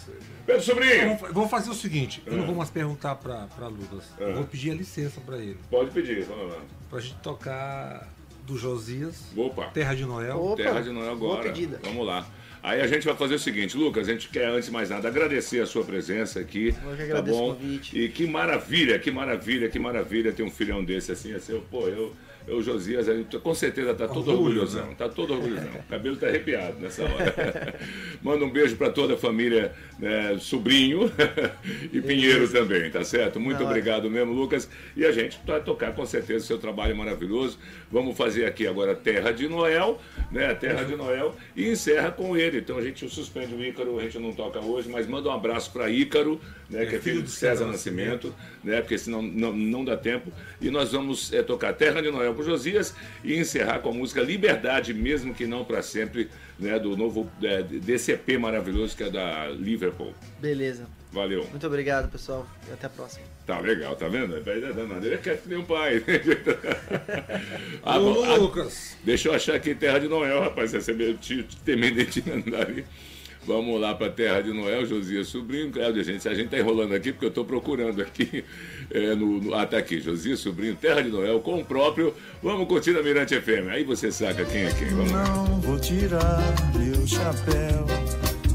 Pedro 0.46 0.62
Sobrinho! 0.62 1.18
Vamos, 1.18 1.34
vamos 1.34 1.50
fazer 1.50 1.70
o 1.70 1.74
seguinte, 1.74 2.22
eu 2.26 2.34
Ah. 2.34 2.38
não 2.38 2.46
vou 2.46 2.56
mais 2.56 2.70
perguntar 2.70 3.16
pra, 3.16 3.48
pra 3.56 3.68
Lucas. 3.68 4.04
Ah. 4.20 4.24
Eu 4.24 4.36
vou 4.36 4.44
pedir 4.46 4.72
a 4.72 4.76
licença 4.76 5.22
pra 5.26 5.38
ele. 5.38 5.58
Pode 5.72 5.92
pedir, 5.92 6.24
vamos 6.26 6.50
lá. 6.54 6.60
Pra 6.90 7.00
gente 7.00 7.16
tocar 7.24 8.08
do 8.46 8.58
Josias, 8.58 9.24
Opa! 9.36 9.66
Terra 9.70 9.96
de 9.96 10.06
Noel. 10.06 10.38
Opa, 10.40 10.58
Terra 10.58 10.82
de 10.82 10.92
Noel 10.92 11.16
boa 11.16 11.34
agora. 11.36 11.50
pedida. 11.52 11.80
Vamos 11.84 12.06
lá. 12.06 12.28
Aí 12.66 12.82
a 12.82 12.88
gente 12.88 13.06
vai 13.06 13.16
fazer 13.16 13.36
o 13.36 13.40
seguinte, 13.40 13.78
Lucas, 13.78 14.10
a 14.10 14.12
gente 14.12 14.28
quer 14.28 14.48
antes 14.48 14.66
de 14.66 14.72
mais 14.72 14.90
nada 14.90 15.08
agradecer 15.08 15.60
a 15.62 15.68
sua 15.68 15.84
presença 15.84 16.40
aqui. 16.40 16.70
Eu 16.70 16.74
que 16.74 16.98
tá 16.98 17.04
agradeço 17.04 17.38
bom? 17.38 17.52
o 17.52 17.56
convite. 17.56 17.96
E 17.96 18.10
que 18.10 18.26
maravilha, 18.26 18.98
que 18.98 19.12
maravilha, 19.12 19.70
que 19.70 19.78
maravilha 19.78 20.34
ter 20.34 20.42
um 20.42 20.50
filhão 20.50 20.84
desse 20.84 21.12
assim, 21.12 21.32
assim, 21.36 21.54
eu, 21.54 21.62
pô, 21.70 21.88
eu, 21.88 22.12
eu 22.48 22.62
Josias, 22.62 23.10
aí, 23.10 23.26
com 23.42 23.54
certeza 23.54 23.94
tá 23.94 24.08
todo 24.08 24.30
Orgulho, 24.30 24.62
orgulhosão, 24.62 24.88
né? 24.88 24.96
tá 24.98 25.10
todo 25.10 25.34
orgulhosão. 25.34 25.66
O 25.86 25.90
cabelo 25.90 26.16
tá 26.16 26.28
arrepiado 26.28 26.80
nessa 26.80 27.04
hora. 27.04 27.80
Manda 28.22 28.46
um 28.46 28.50
beijo 28.50 28.76
para 28.76 28.90
toda 28.90 29.14
a 29.16 29.18
família 29.18 29.74
né, 29.98 30.38
Sobrinho 30.40 31.12
e 31.92 32.02
Pinheiro 32.02 32.48
também, 32.48 32.90
tá 32.90 33.04
certo? 33.04 33.40
Muito 33.40 33.58
hora. 33.58 33.68
obrigado 33.68 34.10
mesmo, 34.10 34.34
Lucas. 34.34 34.70
E 34.96 35.06
a 35.06 35.12
gente 35.12 35.40
vai 35.46 35.62
tocar 35.62 35.94
com 35.94 36.06
certeza 36.06 36.44
o 36.44 36.48
seu 36.48 36.58
trabalho 36.58 36.96
maravilhoso. 36.96 37.58
Vamos 37.92 38.18
fazer 38.18 38.46
aqui 38.46 38.68
agora 38.68 38.96
Terra 38.96 39.32
de 39.32 39.48
Noel, 39.48 40.00
né? 40.32 40.54
Terra 40.54 40.84
de 40.84 40.96
Noel 40.96 41.36
e 41.56 41.70
encerra 41.70 42.12
com 42.12 42.36
ele. 42.36 42.60
Então 42.60 42.78
a 42.78 42.82
gente 42.82 43.08
suspende 43.10 43.54
o 43.54 43.64
Ícaro, 43.64 44.00
a 44.00 44.04
gente 44.04 44.20
não 44.20 44.34
toca 44.34 44.60
hoje, 44.60 44.90
mas 44.90 45.08
manda 45.08 45.30
um 45.30 45.34
abraço 45.34 45.72
para 45.72 45.90
Ícaro, 45.90 46.40
né? 46.70 46.86
Que 46.86 46.96
é 46.96 47.00
filho 47.00 47.22
de 47.22 47.30
César 47.30 47.66
Nascimento, 47.66 48.34
né? 48.64 48.82
Porque 48.82 48.98
senão 48.98 49.22
não, 49.22 49.54
não 49.54 49.86
dá 49.86 49.98
tempo. 49.98 50.32
E 50.62 50.70
nós 50.70 50.92
vamos 50.92 51.34
é, 51.34 51.42
tocar 51.42 51.74
Terra 51.74 52.02
de 52.02 52.12
Noel 52.12 52.35
com 52.36 52.44
Josias 52.44 52.94
e 53.24 53.38
encerrar 53.38 53.80
com 53.80 53.90
a 53.90 53.94
música 53.94 54.22
Liberdade, 54.22 54.94
mesmo 54.94 55.34
que 55.34 55.48
não 55.48 55.66
para 55.66 55.82
sempre, 55.82 56.30
né, 56.60 56.78
do 56.78 56.96
novo 56.96 57.30
é, 57.42 57.64
DCP 57.64 58.38
maravilhoso 58.38 58.96
que 58.96 59.04
é 59.04 59.10
da 59.10 59.48
Liverpool. 59.48 60.14
Beleza. 60.40 60.86
Valeu. 61.12 61.48
Muito 61.50 61.66
obrigado, 61.66 62.12
pessoal. 62.12 62.46
E 62.70 62.74
até 62.74 62.88
a 62.88 62.90
próxima. 62.90 63.24
Tá 63.48 63.60
legal, 63.60 63.96
tá 63.96 64.10
vendo? 64.10 64.36
Ele 64.36 65.18
quer 65.18 65.38
que 65.38 65.48
nem 65.48 65.60
um 65.60 65.64
pai. 65.64 66.04
ah, 67.82 67.98
Ô, 67.98 68.36
Lucas. 68.36 68.98
Deixa 69.02 69.30
eu 69.30 69.34
achar 69.34 69.56
aqui 69.56 69.74
Terra 69.74 70.00
de 70.00 70.10
Noel, 70.10 70.42
rapaz. 70.42 70.74
Essa 70.74 70.92
é 70.92 70.94
meu 70.94 71.16
tio 71.18 71.46
temendente 71.64 72.22
ali. 72.60 72.86
Vamos 73.48 73.80
lá 73.80 73.94
para 73.94 74.10
Terra 74.12 74.42
de 74.42 74.52
Noel, 74.52 74.86
Josias 74.86 75.28
Sobrinho. 75.28 75.72
Cláudio, 75.72 76.04
gente, 76.04 76.28
a 76.28 76.34
gente 76.34 76.50
tá 76.50 76.58
enrolando 76.58 76.94
aqui 76.96 77.12
porque 77.12 77.26
eu 77.26 77.32
tô 77.32 77.46
procurando 77.46 78.02
aqui. 78.02 78.44
é, 78.92 79.14
no, 79.16 79.40
no- 79.42 79.54
ah, 79.54 79.66
tá 79.66 79.78
aqui. 79.78 80.00
Josias 80.02 80.40
Sobrinho, 80.40 80.76
Terra 80.76 81.02
de 81.02 81.10
Noel, 81.10 81.40
com 81.40 81.60
o 81.60 81.66
próprio. 81.66 82.14
Vamos 82.42 82.68
curtir 82.68 82.98
a 82.98 83.04
Mirante 83.04 83.40
FM. 83.40 83.70
Aí 83.72 83.84
você 83.84 84.12
saca 84.12 84.44
quem 84.46 84.64
é 84.64 84.72
quem. 84.72 84.88
Vamos. 84.90 85.12
Não 85.12 85.62
vou 85.62 85.80
tirar 85.80 86.42
meu 86.76 87.06
chapéu 87.08 87.86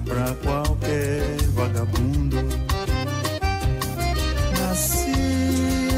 pra 0.05 0.35
qualquer 0.42 1.22
vagabundo. 1.55 2.37
Nasci 4.59 5.12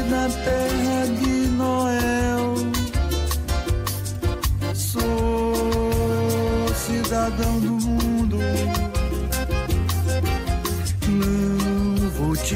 na 0.09 0.27
terra 0.29 1.05
de 1.19 1.22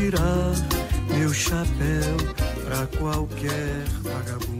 tirar 0.09 0.53
meu 1.09 1.33
chapéu 1.33 2.15
pra 2.63 2.87
qualquer 2.97 3.83
vagabundo. 4.01 4.56